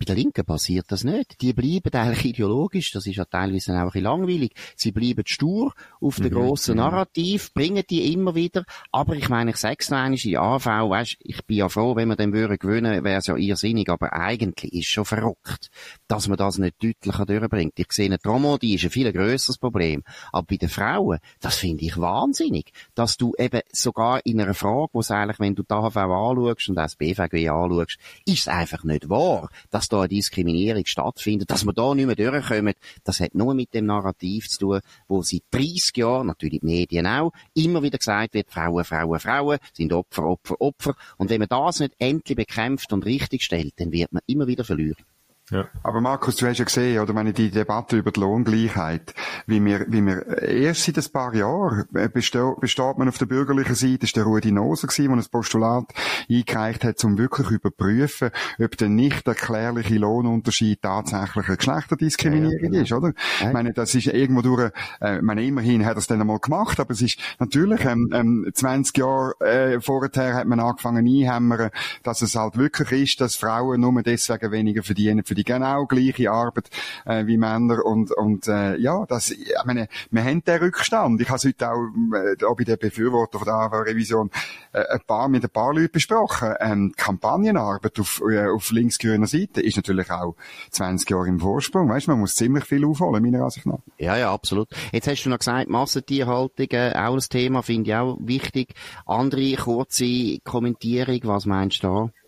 Bei 0.01 0.05
der 0.05 0.15
Linken 0.15 0.43
passiert 0.43 0.87
das 0.91 1.03
nicht. 1.03 1.39
Die 1.41 1.53
bleiben 1.53 1.93
eigentlich 1.93 2.25
ideologisch, 2.25 2.89
das 2.89 3.05
ist 3.05 3.17
ja 3.17 3.25
teilweise 3.25 3.73
auch 3.73 3.77
ein 3.77 3.85
bisschen 3.85 4.01
langweilig. 4.01 4.55
Sie 4.75 4.91
bleiben 4.91 5.21
stur 5.27 5.75
auf 5.99 6.17
mhm, 6.17 6.23
den 6.23 6.31
grossen 6.33 6.79
ja. 6.79 6.89
Narrativ, 6.89 7.53
bringen 7.53 7.83
die 7.87 8.11
immer 8.11 8.33
wieder. 8.33 8.65
Aber 8.91 9.15
ich 9.15 9.29
meine, 9.29 9.51
ich 9.51 9.57
sag's 9.57 9.91
noch 9.91 9.99
einmal, 9.99 10.17
in 10.19 10.37
AV, 10.37 10.65
weißt, 10.65 11.17
ich 11.19 11.45
bin 11.45 11.57
ja 11.57 11.69
froh, 11.69 11.95
wenn 11.95 12.07
wir 12.07 12.15
den 12.15 12.33
würden 12.33 12.57
gewinnen, 12.57 13.03
wäre 13.03 13.19
es 13.19 13.27
ja 13.27 13.35
irrsinnig, 13.35 13.89
aber 13.89 14.11
eigentlich 14.11 14.73
ist 14.73 14.87
schon 14.87 15.05
verrückt, 15.05 15.69
dass 16.07 16.27
man 16.27 16.39
das 16.39 16.57
nicht 16.57 16.83
deutlicher 16.83 17.27
durchbringt. 17.27 17.73
Ich 17.77 17.91
sehe, 17.91 18.07
eine 18.07 18.57
die 18.57 18.73
ist 18.73 18.83
ein 18.83 18.89
viel 18.89 19.13
grösseres 19.13 19.59
Problem. 19.59 20.01
Aber 20.31 20.47
bei 20.47 20.57
den 20.57 20.69
Frauen, 20.69 21.19
das 21.41 21.57
finde 21.57 21.85
ich 21.85 21.95
wahnsinnig, 21.99 22.71
dass 22.95 23.17
du 23.17 23.35
eben 23.37 23.61
sogar 23.71 24.25
in 24.25 24.41
einer 24.41 24.55
Frage, 24.55 24.89
wo 24.93 25.01
es 25.01 25.11
eigentlich, 25.11 25.39
wenn 25.39 25.53
du 25.53 25.61
die 25.61 25.71
AHV 25.71 25.95
anschaust 25.95 26.69
und 26.69 26.79
auch 26.79 26.85
das 26.85 26.95
BVG 26.95 27.49
anschaust, 27.49 27.99
ist 28.25 28.39
es 28.39 28.47
einfach 28.47 28.83
nicht 28.83 29.07
wahr, 29.07 29.51
dass 29.69 29.90
da 29.91 29.99
eine 29.99 30.07
Diskriminierung 30.07 30.85
stattfindet, 30.85 31.49
dass 31.49 31.65
wir 31.65 31.73
da 31.73 31.93
nicht 31.93 32.05
mehr 32.05 32.15
durchkommen, 32.15 32.73
das 33.03 33.19
hat 33.19 33.35
nur 33.35 33.53
mit 33.53 33.73
dem 33.73 33.85
Narrativ 33.85 34.47
zu 34.49 34.59
tun, 34.59 34.79
wo 35.07 35.21
seit 35.21 35.43
30 35.51 35.97
Jahren, 35.97 36.27
natürlich 36.27 36.59
die 36.59 36.65
Medien 36.65 37.07
auch, 37.07 37.31
immer 37.53 37.83
wieder 37.83 37.97
gesagt 37.97 38.33
wird, 38.33 38.51
Frauen, 38.51 38.83
Frauen, 38.83 39.19
Frauen 39.19 39.57
sind 39.73 39.93
Opfer, 39.93 40.25
Opfer, 40.25 40.59
Opfer. 40.59 40.95
Und 41.17 41.29
wenn 41.29 41.39
man 41.39 41.49
das 41.49 41.79
nicht 41.79 41.93
endlich 41.99 42.35
bekämpft 42.35 42.93
und 42.93 43.05
richtig 43.05 43.43
stellt, 43.43 43.73
dann 43.77 43.91
wird 43.91 44.11
man 44.11 44.21
immer 44.27 44.47
wieder 44.47 44.63
verlieren. 44.63 45.03
Ja. 45.51 45.67
Aber 45.83 45.99
Markus, 45.99 46.37
du 46.37 46.47
hast 46.47 46.59
ja 46.59 46.65
gesehen, 46.65 47.01
oder 47.01 47.11
meine, 47.11 47.33
die 47.33 47.51
Debatte 47.51 47.97
über 47.97 48.11
die 48.11 48.21
Lohngleichheit, 48.21 49.13
wie 49.47 49.63
wir, 49.63 49.85
wie 49.89 50.01
wir 50.01 50.41
erst 50.41 50.85
seit 50.85 50.97
ein 50.97 51.11
paar 51.11 51.35
Jahren 51.35 51.87
besteht, 52.13 52.59
besteht 52.61 52.97
man 52.97 53.09
auf 53.09 53.17
der 53.17 53.25
bürgerlichen 53.25 53.75
Seite, 53.75 54.05
ist 54.05 54.15
der 54.15 54.23
Rudi 54.23 54.53
Noser 54.53 54.87
gewesen, 54.87 55.09
der 55.09 55.17
ein 55.17 55.25
Postulat 55.29 55.85
eingereicht 56.29 56.85
hat, 56.85 57.03
um 57.03 57.17
wirklich 57.17 57.51
überprüfen, 57.51 58.31
ob 58.59 58.77
der 58.77 58.87
nicht 58.87 59.27
erklärliche 59.27 59.95
Lohnunterschied 59.95 60.81
tatsächlich 60.81 61.47
eine 61.47 61.57
Geschlechterdiskriminierung 61.57 62.53
ja, 62.53 62.63
ja, 62.63 62.69
genau. 62.69 62.83
ist, 62.83 62.91
oder? 62.93 63.13
Ja. 63.41 63.47
Ich 63.47 63.53
meine, 63.53 63.73
das 63.73 63.93
ist 63.93 64.07
irgendwo 64.07 64.41
durch, 64.41 64.71
äh, 65.01 65.17
ich 65.17 65.21
meine, 65.21 65.43
immerhin 65.43 65.85
hat 65.85 65.95
er 65.95 65.97
es 65.97 66.07
dann 66.07 66.21
einmal 66.21 66.39
gemacht, 66.39 66.79
aber 66.79 66.91
es 66.91 67.01
ist 67.01 67.19
natürlich, 67.39 67.83
ähm, 67.83 68.09
ähm, 68.13 68.49
20 68.53 68.97
Jahre 68.97 69.33
äh, 69.41 69.81
vorher 69.81 70.33
hat 70.33 70.47
man 70.47 70.61
angefangen 70.61 71.05
einhämmern, 71.05 71.71
dass 72.03 72.21
es 72.21 72.35
halt 72.35 72.57
wirklich 72.57 72.91
ist, 72.91 73.19
dass 73.19 73.35
Frauen 73.35 73.81
nur 73.81 74.01
deswegen 74.01 74.51
weniger 74.51 74.83
verdienen 74.83 75.25
für 75.25 75.35
die 75.41 75.51
genau 75.51 75.85
gleiche 75.85 76.31
Arbeit 76.31 76.69
äh, 77.05 77.25
wie 77.25 77.37
Männer 77.37 77.83
und, 77.83 78.11
und 78.11 78.47
äh, 78.47 78.77
ja, 78.77 79.05
das, 79.07 79.31
ich 79.31 79.53
meine, 79.65 79.87
wir 80.09 80.23
haben 80.23 80.43
den 80.43 80.59
Rückstand. 80.59 81.19
Ich 81.21 81.27
habe 81.27 81.37
es 81.37 81.45
heute 81.45 81.71
auch, 81.71 81.87
äh, 82.13 82.45
auch 82.45 82.55
bei 82.55 82.63
den 82.63 82.77
Befürwortern 82.77 83.43
der 83.43 83.53
AV-Revision 83.53 84.29
äh, 84.73 84.83
ein 84.91 85.01
paar, 85.05 85.27
mit 85.27 85.43
ein 85.43 85.49
paar 85.49 85.73
Leuten 85.73 85.91
besprochen. 85.91 86.53
Ähm, 86.59 86.93
Kampagnenarbeit 86.95 87.99
auf, 87.99 88.21
äh, 88.29 88.47
auf 88.47 88.71
linksgrüner 88.71 89.27
Seite 89.27 89.61
ist 89.61 89.77
natürlich 89.77 90.09
auch 90.11 90.35
20 90.69 91.09
Jahre 91.09 91.27
im 91.27 91.39
Vorsprung. 91.39 91.89
Weißt, 91.89 92.07
man 92.07 92.19
muss 92.19 92.35
ziemlich 92.35 92.65
viel 92.65 92.85
aufholen, 92.85 93.23
meiner 93.23 93.43
Ansicht 93.43 93.65
nach. 93.65 93.79
Ja, 93.97 94.17
ja, 94.17 94.33
absolut. 94.33 94.69
Jetzt 94.91 95.07
hast 95.07 95.23
du 95.23 95.29
noch 95.29 95.39
gesagt, 95.39 95.69
Massentierhaltung, 95.69 96.67
äh, 96.71 96.93
auch 96.95 97.13
ein 97.13 97.19
Thema, 97.19 97.63
finde 97.63 97.89
ich 97.89 97.95
auch 97.95 98.17
wichtig. 98.21 98.73
Andere 99.05 99.55
kurze 99.55 100.39
Kommentierung, 100.43 101.19
was 101.23 101.45
meinst 101.45 101.83
du 101.83 101.87
da? 101.87 102.20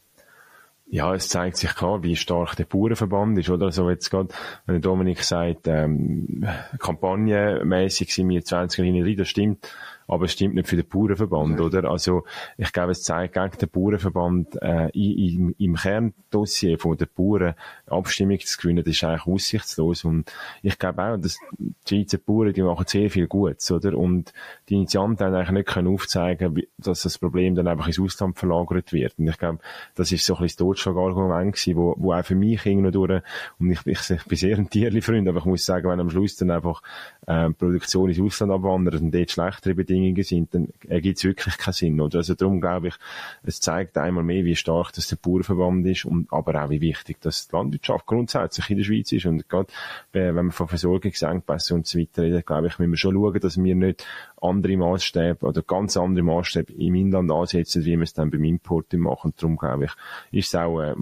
Ja, 0.93 1.15
es 1.15 1.27
zeigt 1.27 1.57
sich 1.57 1.73
klar, 1.73 2.03
wie 2.03 2.15
stark 2.15 2.55
der 2.55 2.65
Bauernverband 2.65 3.39
ist, 3.39 3.49
oder? 3.49 3.71
So 3.71 3.89
jetzt 3.89 4.11
gerade, 4.11 4.29
wenn 4.67 4.79
Dominik 4.79 5.23
sagt, 5.23 5.67
ähm, 5.67 6.45
kampagnenmäßig 6.77 8.13
sind 8.13 8.29
wir 8.29 8.45
20 8.45 8.77
Jahre 8.77 8.91
hinein, 8.91 9.17
das 9.17 9.27
stimmt 9.27 9.67
aber 10.07 10.25
es 10.25 10.33
stimmt 10.33 10.55
nicht 10.55 10.67
für 10.67 10.75
den 10.75 10.87
Bauernverband, 10.87 11.59
ja. 11.59 11.65
oder? 11.65 11.89
Also, 11.89 12.23
ich 12.57 12.71
glaube, 12.71 12.91
es 12.91 13.03
zeigt 13.03 13.33
gegen 13.33 13.57
den 13.57 13.69
Bauernverband, 13.69 14.61
äh, 14.61 14.89
im, 14.93 15.55
im 15.57 15.75
Kerndossier 15.75 16.77
von 16.77 16.97
den 16.97 17.07
Bauern 17.15 17.55
Abstimmung 17.87 18.39
zu 18.39 18.57
gewinnen, 18.57 18.83
das 18.83 18.93
ist 18.93 19.03
eigentlich 19.03 19.27
aussichtslos. 19.27 20.03
Und 20.03 20.31
ich 20.61 20.77
glaube 20.77 21.03
auch, 21.03 21.17
dass 21.17 21.37
die 21.59 21.73
Schweizer 21.87 22.17
Bauern, 22.17 22.53
die 22.53 22.61
machen 22.61 22.85
sehr 22.87 23.09
viel 23.09 23.27
Gutes, 23.27 23.71
oder? 23.71 23.97
Und 23.97 24.33
die 24.69 24.75
Initianten 24.75 25.25
haben 25.25 25.35
eigentlich 25.35 25.51
nicht 25.51 25.67
können 25.69 25.93
aufzeigen, 25.93 26.63
dass 26.77 27.03
das 27.03 27.17
Problem 27.17 27.55
dann 27.55 27.67
einfach 27.67 27.87
ins 27.87 27.99
Ausland 27.99 28.37
verlagert 28.37 28.93
wird. 28.93 29.17
Und 29.17 29.27
ich 29.27 29.37
glaube, 29.37 29.59
das 29.95 30.11
ist 30.11 30.25
so 30.25 30.35
ein 30.35 30.41
bisschen 30.41 30.57
das 30.57 30.65
Totschlagargument 30.67 31.53
gewesen, 31.53 31.75
wo, 31.75 31.95
wo 31.97 32.13
auch 32.13 32.25
für 32.25 32.35
mich 32.35 32.65
irgendwie 32.65 32.91
durch, 32.91 33.21
und 33.59 33.71
ich, 33.71 33.85
ich, 33.85 34.09
ich 34.09 34.23
bin 34.25 34.37
sehr 34.37 34.57
ein 34.57 34.69
Tierli-Freund, 34.69 35.27
aber 35.27 35.39
ich 35.39 35.45
muss 35.45 35.65
sagen, 35.65 35.89
wenn 35.89 35.99
am 35.99 36.09
Schluss 36.09 36.35
dann 36.35 36.51
einfach, 36.51 36.81
äh, 37.27 37.49
Produktion 37.51 38.09
ins 38.09 38.19
Ausland 38.19 38.51
abwandert 38.51 39.01
und 39.01 39.13
dort 39.13 39.31
schlechtere 39.31 39.75
Bedingungen 39.75 39.92
Bedingungen 39.93 40.23
sind, 40.23 40.53
dann 40.53 40.69
ergibt 40.87 41.17
es 41.17 41.23
wirklich 41.23 41.57
keinen 41.57 41.73
Sinn. 41.73 42.01
Oder? 42.01 42.19
Also 42.19 42.33
darum 42.33 42.59
glaube 42.59 42.89
ich, 42.89 42.95
es 43.43 43.59
zeigt 43.59 43.97
einmal 43.97 44.23
mehr, 44.23 44.43
wie 44.45 44.55
stark 44.55 44.91
das 44.93 45.07
der 45.07 45.17
Bauernverband 45.17 45.85
ist 45.85 46.05
und 46.05 46.31
aber 46.31 46.63
auch 46.63 46.69
wie 46.69 46.81
wichtig, 46.81 47.21
dass 47.21 47.47
die 47.47 47.55
Landwirtschaft 47.55 48.05
grundsätzlich 48.05 48.69
in 48.69 48.77
der 48.77 48.83
Schweiz 48.83 49.11
ist. 49.11 49.25
Und 49.25 49.47
gerade 49.47 49.67
wenn 50.11 50.35
man 50.35 50.51
von 50.51 50.67
Versorgungsengpässen 50.67 51.77
und 51.77 51.87
so 51.87 51.99
weiter 51.99 52.23
redet, 52.23 52.45
glaube 52.45 52.67
ich, 52.67 52.79
müssen 52.79 52.91
wir 52.91 52.97
schon 52.97 53.13
schauen, 53.13 53.39
dass 53.39 53.61
wir 53.61 53.75
nicht 53.75 54.05
andere 54.41 54.75
Maßstäbe 54.75 55.45
oder 55.45 55.61
ganz 55.61 55.95
andere 55.95 56.23
Maßstäbe 56.23 56.73
im 56.73 56.95
Inland 56.95 57.31
ansetzen, 57.31 57.85
wie 57.85 57.95
wir 57.95 58.03
es 58.03 58.13
dann 58.13 58.29
beim 58.29 58.43
Import 58.43 58.91
machen. 58.93 59.27
Und 59.27 59.41
darum 59.41 59.57
glaube 59.57 59.85
ich, 59.85 59.91
ist 60.31 60.47
es 60.49 60.55
auch, 60.55 60.81
äh, 60.81 60.95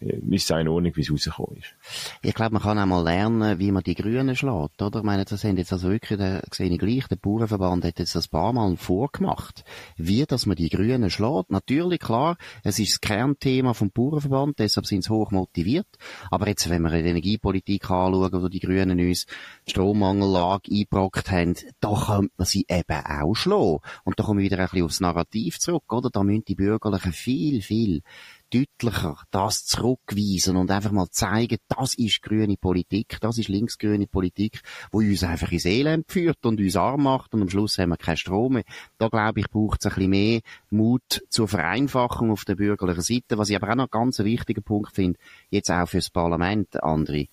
ist 0.00 0.44
es 0.44 0.52
auch 0.52 0.58
in 0.58 0.68
Ordnung, 0.68 0.92
wie 0.94 1.00
es 1.00 1.10
rausgekommen 1.10 1.56
ist. 1.56 1.74
Ich 2.22 2.34
glaube, 2.34 2.52
man 2.52 2.62
kann 2.62 2.78
auch 2.78 2.86
mal 2.86 3.02
lernen, 3.02 3.58
wie 3.58 3.72
man 3.72 3.82
die 3.82 3.94
Grünen 3.94 4.36
schlägt, 4.36 4.80
oder? 4.80 4.98
Ich 4.98 5.04
meine, 5.04 5.24
das 5.24 5.42
haben 5.44 5.56
jetzt 5.56 5.72
also 5.72 5.90
wirklich, 5.90 6.18
da 6.18 6.40
sehe 6.52 6.70
ich 6.70 6.78
gleich, 6.78 7.08
der 7.08 7.16
Bauernverband 7.16 7.84
hat 7.84 7.98
jetzt 7.98 8.14
das 8.14 8.28
paar 8.34 8.52
Mal 8.52 8.76
vorgemacht, 8.76 9.62
wie 9.96 10.24
dass 10.24 10.44
man 10.44 10.56
die 10.56 10.68
Grünen 10.68 11.08
schlägt. 11.08 11.52
Natürlich, 11.52 12.00
klar, 12.00 12.36
es 12.64 12.80
ist 12.80 12.94
das 12.94 13.00
Kernthema 13.00 13.74
vom 13.74 13.92
Bauernverband, 13.92 14.58
deshalb 14.58 14.86
sind 14.86 15.04
sie 15.04 15.10
hoch 15.10 15.30
motiviert. 15.30 15.86
Aber 16.32 16.48
jetzt, 16.48 16.68
wenn 16.68 16.82
wir 16.82 16.90
die 16.90 17.08
Energiepolitik 17.08 17.88
anschauen, 17.88 18.42
wo 18.42 18.48
die 18.48 18.58
Grünen 18.58 18.98
uns 18.98 19.26
Strommangellage 19.68 20.68
eingebrockt 20.68 21.30
haben, 21.30 21.54
da 21.78 21.94
könnte 22.06 22.32
man 22.36 22.46
sie 22.46 22.66
eben 22.68 23.04
auch 23.06 23.34
schlagen. 23.34 23.78
Und 24.02 24.18
da 24.18 24.24
komme 24.24 24.42
ich 24.42 24.50
wieder 24.50 24.58
ein 24.58 24.68
bisschen 24.68 24.84
aufs 24.84 25.00
Narrativ 25.00 25.60
zurück, 25.60 25.92
oder? 25.92 26.10
Da 26.10 26.24
müssen 26.24 26.44
die 26.44 26.56
Bürgerlichen 26.56 27.12
viel, 27.12 27.62
viel 27.62 28.02
deutlicher 28.52 29.18
das 29.30 29.64
zurückweisen 29.64 30.56
und 30.56 30.70
einfach 30.70 30.92
mal 30.92 31.08
zeigen, 31.10 31.58
das 31.68 31.94
ist 31.94 32.22
grüne 32.22 32.56
Politik, 32.56 33.18
das 33.20 33.38
ist 33.38 33.48
linksgrüne 33.48 34.06
Politik, 34.06 34.60
wo 34.92 34.98
uns 34.98 35.24
einfach 35.24 35.50
ins 35.52 35.64
Elend 35.64 36.10
führt 36.10 36.44
und 36.44 36.60
uns 36.60 36.76
arm 36.76 37.04
macht 37.04 37.34
und 37.34 37.42
am 37.42 37.48
Schluss 37.48 37.78
haben 37.78 37.90
wir 37.90 37.96
keinen 37.96 38.16
Strom 38.16 38.54
mehr. 38.54 38.64
Da 38.98 39.08
glaube 39.08 39.40
ich, 39.40 39.50
braucht 39.50 39.80
es 39.80 39.86
ein 39.86 39.94
bisschen 39.94 40.10
mehr 40.10 40.40
Mut 40.70 41.22
zur 41.28 41.48
Vereinfachung 41.48 42.30
auf 42.30 42.44
der 42.44 42.56
bürgerlichen 42.56 43.02
Seite. 43.02 43.38
Was 43.38 43.50
ich 43.50 43.56
aber 43.56 43.70
auch 43.70 43.76
noch 43.76 43.90
ganz 43.90 44.20
einen 44.20 44.30
wichtigen 44.30 44.62
Punkt 44.62 44.94
finde, 44.94 45.18
jetzt 45.50 45.70
auch 45.70 45.88
fürs 45.88 46.10
Parlament, 46.10 46.82
André. 46.82 47.28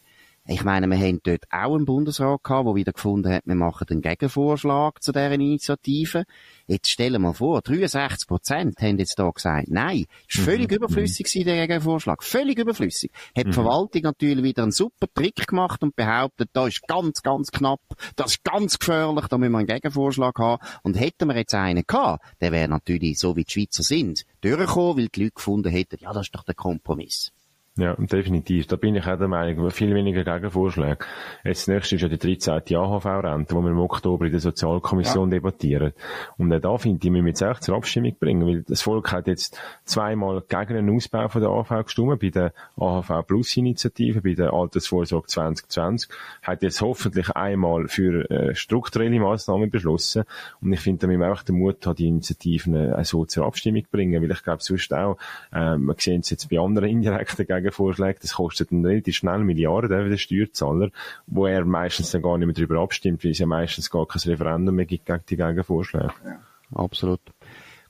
Ich 0.47 0.63
meine, 0.63 0.87
wir 0.87 0.97
haben 0.97 1.19
dort 1.21 1.43
auch 1.51 1.75
einen 1.75 1.85
Bundesrat 1.85 2.43
gehabt, 2.43 2.67
der 2.67 2.73
wieder 2.73 2.93
gefunden 2.93 3.31
hat, 3.31 3.43
wir 3.45 3.53
machen 3.53 3.85
einen 3.91 4.01
Gegenvorschlag 4.01 5.01
zu 5.01 5.11
dieser 5.11 5.31
Initiative. 5.31 6.23
Jetzt 6.65 6.89
stellen 6.89 7.21
wir 7.21 7.35
vor, 7.35 7.61
63 7.61 8.27
Prozent 8.27 8.81
haben 8.81 8.97
jetzt 8.97 9.19
da 9.19 9.29
gesagt, 9.29 9.67
nein, 9.69 10.05
ist 10.27 10.39
mhm. 10.39 10.43
völlig 10.43 10.71
mhm. 10.71 10.77
überflüssig 10.77 11.35
mhm. 11.35 11.43
der 11.43 11.67
Gegenvorschlag. 11.67 12.23
Völlig 12.23 12.57
überflüssig. 12.57 13.11
Hat 13.37 13.45
mhm. 13.45 13.49
die 13.49 13.53
Verwaltung 13.53 14.01
natürlich 14.01 14.43
wieder 14.43 14.63
einen 14.63 14.71
super 14.71 15.05
Trick 15.13 15.45
gemacht 15.45 15.83
und 15.83 15.95
behauptet, 15.95 16.49
da 16.53 16.65
ist 16.65 16.87
ganz, 16.87 17.21
ganz 17.21 17.51
knapp, 17.51 17.81
das 18.15 18.31
ist 18.31 18.43
ganz 18.43 18.79
gefährlich, 18.79 19.27
da 19.27 19.37
müssen 19.37 19.51
wir 19.51 19.59
einen 19.59 19.67
Gegenvorschlag 19.67 20.39
haben. 20.39 20.63
Und 20.81 20.99
hätten 20.99 21.27
wir 21.27 21.37
jetzt 21.37 21.53
einen 21.53 21.83
gehabt, 21.85 22.25
der 22.41 22.51
wäre 22.51 22.67
natürlich, 22.67 23.19
so 23.19 23.35
wie 23.35 23.43
die 23.43 23.51
Schweizer 23.51 23.83
sind, 23.83 24.25
durchgekommen, 24.41 24.97
weil 24.97 25.07
die 25.09 25.23
Leute 25.25 25.35
gefunden 25.35 25.69
hätten, 25.69 25.97
ja, 25.99 26.11
das 26.13 26.27
ist 26.27 26.35
doch 26.35 26.43
der 26.43 26.55
Kompromiss. 26.55 27.31
Ja, 27.77 27.95
definitiv. 27.95 28.67
Da 28.67 28.75
bin 28.75 28.95
ich 28.95 29.07
auch 29.07 29.17
der 29.17 29.29
Meinung, 29.29 29.71
viel 29.71 29.95
weniger 29.95 30.25
Gegenvorschläge. 30.25 31.05
Jetzt 31.45 31.61
das 31.61 31.73
nächste 31.73 31.95
ist 31.95 32.01
ja 32.01 32.09
die 32.09 32.17
13. 32.17 32.75
AHV-Rente, 32.75 33.55
die 33.55 33.61
wir 33.61 33.71
im 33.71 33.79
Oktober 33.79 34.25
in 34.25 34.31
der 34.31 34.41
Sozialkommission 34.41 35.29
ja. 35.29 35.37
debattieren. 35.37 35.93
Und 36.37 36.51
auch 36.51 36.59
da 36.59 36.77
finde 36.77 36.97
ich, 36.97 37.03
wir 37.05 37.11
müssen 37.11 37.27
jetzt 37.27 37.41
echt 37.41 37.63
zur 37.63 37.77
Abstimmung 37.77 38.13
bringen, 38.19 38.45
weil 38.45 38.63
das 38.63 38.81
Volk 38.81 39.13
hat 39.13 39.27
jetzt 39.27 39.57
zweimal 39.85 40.43
gegen 40.49 40.75
einen 40.75 40.93
Ausbau 40.93 41.29
von 41.29 41.41
der 41.41 41.49
AHV 41.49 41.85
gestimmt, 41.85 42.19
bei 42.19 42.29
der 42.29 42.51
AHV 42.75 43.25
Plus 43.25 43.55
Initiative, 43.55 44.21
bei 44.21 44.33
der 44.33 44.51
Altersvorsorge 44.51 45.27
2020, 45.27 46.09
hat 46.41 46.63
jetzt 46.63 46.81
hoffentlich 46.81 47.29
einmal 47.29 47.87
für 47.87 48.29
äh, 48.29 48.53
strukturelle 48.53 49.17
Maßnahmen 49.17 49.69
beschlossen. 49.69 50.25
Und 50.59 50.73
ich 50.73 50.81
finde, 50.81 50.99
da 50.99 51.07
müssen 51.07 51.21
wir 51.21 51.27
einfach 51.27 51.43
den 51.43 51.57
Mut 51.57 51.85
haben, 51.87 51.95
die 51.95 52.07
Initiativen 52.09 52.75
äh, 52.75 53.05
so 53.05 53.23
zur 53.23 53.45
Abstimmung 53.45 53.83
bringen, 53.89 54.21
weil 54.21 54.31
ich 54.31 54.43
glaube, 54.43 54.61
sonst 54.61 54.93
auch, 54.93 55.17
äh, 55.53 55.77
wir 55.77 55.95
sehen 55.97 56.19
es 56.19 56.31
jetzt 56.31 56.49
bei 56.49 56.59
anderen 56.59 56.89
indirekten 56.89 57.47
Gegenvorschlägen, 57.61 58.19
das 58.21 58.33
kostet 58.35 58.71
dann 58.71 58.85
relativ 58.85 59.15
schnell 59.15 59.39
Milliarden 59.39 59.89
für 59.89 60.09
den 60.09 60.17
Steuerzahler, 60.17 60.89
wo 61.27 61.45
er 61.45 61.65
meistens 61.65 62.11
dann 62.11 62.21
gar 62.21 62.37
nicht 62.37 62.47
mehr 62.47 62.55
darüber 62.55 62.81
abstimmt, 62.81 63.23
weil 63.23 63.31
es 63.31 63.39
ja 63.39 63.45
meistens 63.45 63.89
gar 63.89 64.07
kein 64.07 64.21
Referendum 64.21 64.75
mehr 64.75 64.85
gibt 64.85 65.05
gegen 65.05 65.23
die 65.29 65.37
Gegenvorschläge. 65.37 66.13
Ja, 66.25 66.39
absolut. 66.73 67.21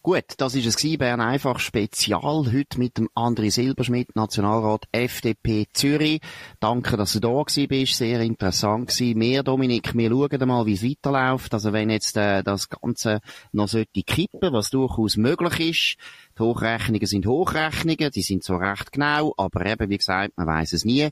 Gut, 0.04 0.24
das 0.38 0.56
ist 0.56 0.66
es 0.66 0.78
gewesen, 0.78 0.98
Bern 0.98 1.22
einfach 1.22 1.60
Spezial, 1.60 2.52
heute 2.52 2.80
mit 2.80 2.98
dem 2.98 3.08
André 3.14 3.52
Silberschmidt, 3.52 4.16
Nationalrat 4.16 4.88
FDP 4.92 5.68
Zürich. 5.74 6.22
Danke, 6.60 6.98
dass 6.98 7.14
du 7.14 7.20
da 7.20 7.44
gewesen 7.44 7.68
bist, 7.68 7.98
sehr 7.98 8.20
interessant 8.22 8.90
gewesen. 8.90 9.20
Mehr, 9.20 9.44
Dominik, 9.44 9.94
wir 9.94 10.10
schauen 10.10 10.48
mal, 10.48 10.66
wie 10.66 10.74
es 10.74 10.84
weiterläuft. 10.84 11.54
Also 11.54 11.72
wenn 11.72 11.92
jetzt 11.92 12.18
äh, 12.18 12.42
das 12.42 12.70
Ganze 12.70 13.22
noch 13.52 13.68
sollte 13.68 14.02
kippen, 14.02 14.52
was 14.52 14.72
durchaus 14.72 15.18
möglich 15.18 15.60
ist. 15.60 15.98
Die 16.36 16.42
Hochrechnungen 16.42 17.06
sind 17.06 17.28
Hochrechnungen, 17.28 18.10
die 18.10 18.24
sind 18.24 18.44
so 18.44 18.56
recht 18.56 18.92
genau, 18.92 19.36
aber 19.38 19.64
eben, 19.68 19.88
wie 19.92 20.00
gesagt, 20.00 20.36
man 20.36 20.48
weiß 20.48 20.74
es 20.74 20.84
nie. 20.84 21.10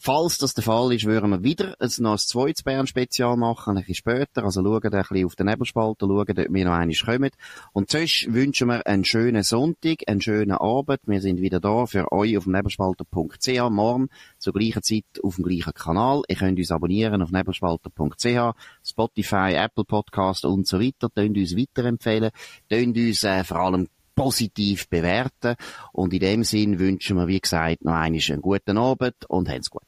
Falls 0.00 0.38
das 0.38 0.54
der 0.54 0.62
Fall 0.62 0.92
ist, 0.92 1.06
würden 1.06 1.30
wir 1.30 1.42
wieder 1.42 1.74
ein, 1.80 1.90
noch 1.98 2.12
ein 2.12 2.18
zweites 2.18 2.62
Bern-Spezial 2.62 3.36
machen, 3.36 3.76
ein 3.76 3.82
bisschen 3.82 3.96
später. 3.96 4.44
Also 4.44 4.62
schauen 4.62 4.80
ein 4.84 4.90
bisschen 4.90 5.26
auf 5.26 5.34
den 5.34 5.46
Nebelspalter, 5.46 6.06
schauen, 6.06 6.20
ob 6.20 6.36
wir 6.38 6.64
noch 6.64 6.72
einmal 6.72 6.94
kommen. 7.04 7.30
Und 7.72 7.90
sonst 7.90 8.32
wünschen 8.32 8.68
wir 8.68 8.86
einen 8.86 9.04
schönen 9.04 9.42
Sonntag, 9.42 10.04
einen 10.06 10.20
schönen 10.20 10.52
Abend. 10.52 11.00
Wir 11.06 11.20
sind 11.20 11.40
wieder 11.40 11.58
da 11.58 11.86
für 11.86 12.12
euch 12.12 12.38
auf 12.38 12.46
nebelspalter.ch. 12.46 13.70
Morgen 13.70 14.08
zur 14.38 14.52
gleichen 14.52 14.84
Zeit 14.84 15.04
auf 15.20 15.34
dem 15.34 15.44
gleichen 15.44 15.74
Kanal. 15.74 16.22
Ihr 16.28 16.36
könnt 16.36 16.58
uns 16.58 16.70
abonnieren 16.70 17.20
auf 17.20 17.32
nebelspalter.ch, 17.32 18.54
Spotify, 18.84 19.54
Apple 19.54 19.84
Podcast 19.84 20.44
und 20.44 20.68
so 20.68 20.78
weiter. 20.78 21.10
Könnt 21.12 21.36
uns 21.36 21.56
weiterempfehlen. 21.56 22.30
Könnt 22.70 22.96
uns 22.96 23.24
äh, 23.24 23.42
vor 23.42 23.58
allem 23.58 23.88
positiv 24.14 24.88
bewerten. 24.88 25.56
Und 25.92 26.12
in 26.12 26.20
dem 26.20 26.44
Sinn 26.44 26.78
wünschen 26.78 27.16
wir, 27.16 27.26
wie 27.26 27.40
gesagt, 27.40 27.84
noch 27.84 27.94
einmal 27.94 28.20
einen 28.28 28.42
guten 28.42 28.78
Abend 28.78 29.24
und 29.28 29.48
habt's 29.48 29.70
gut. 29.70 29.87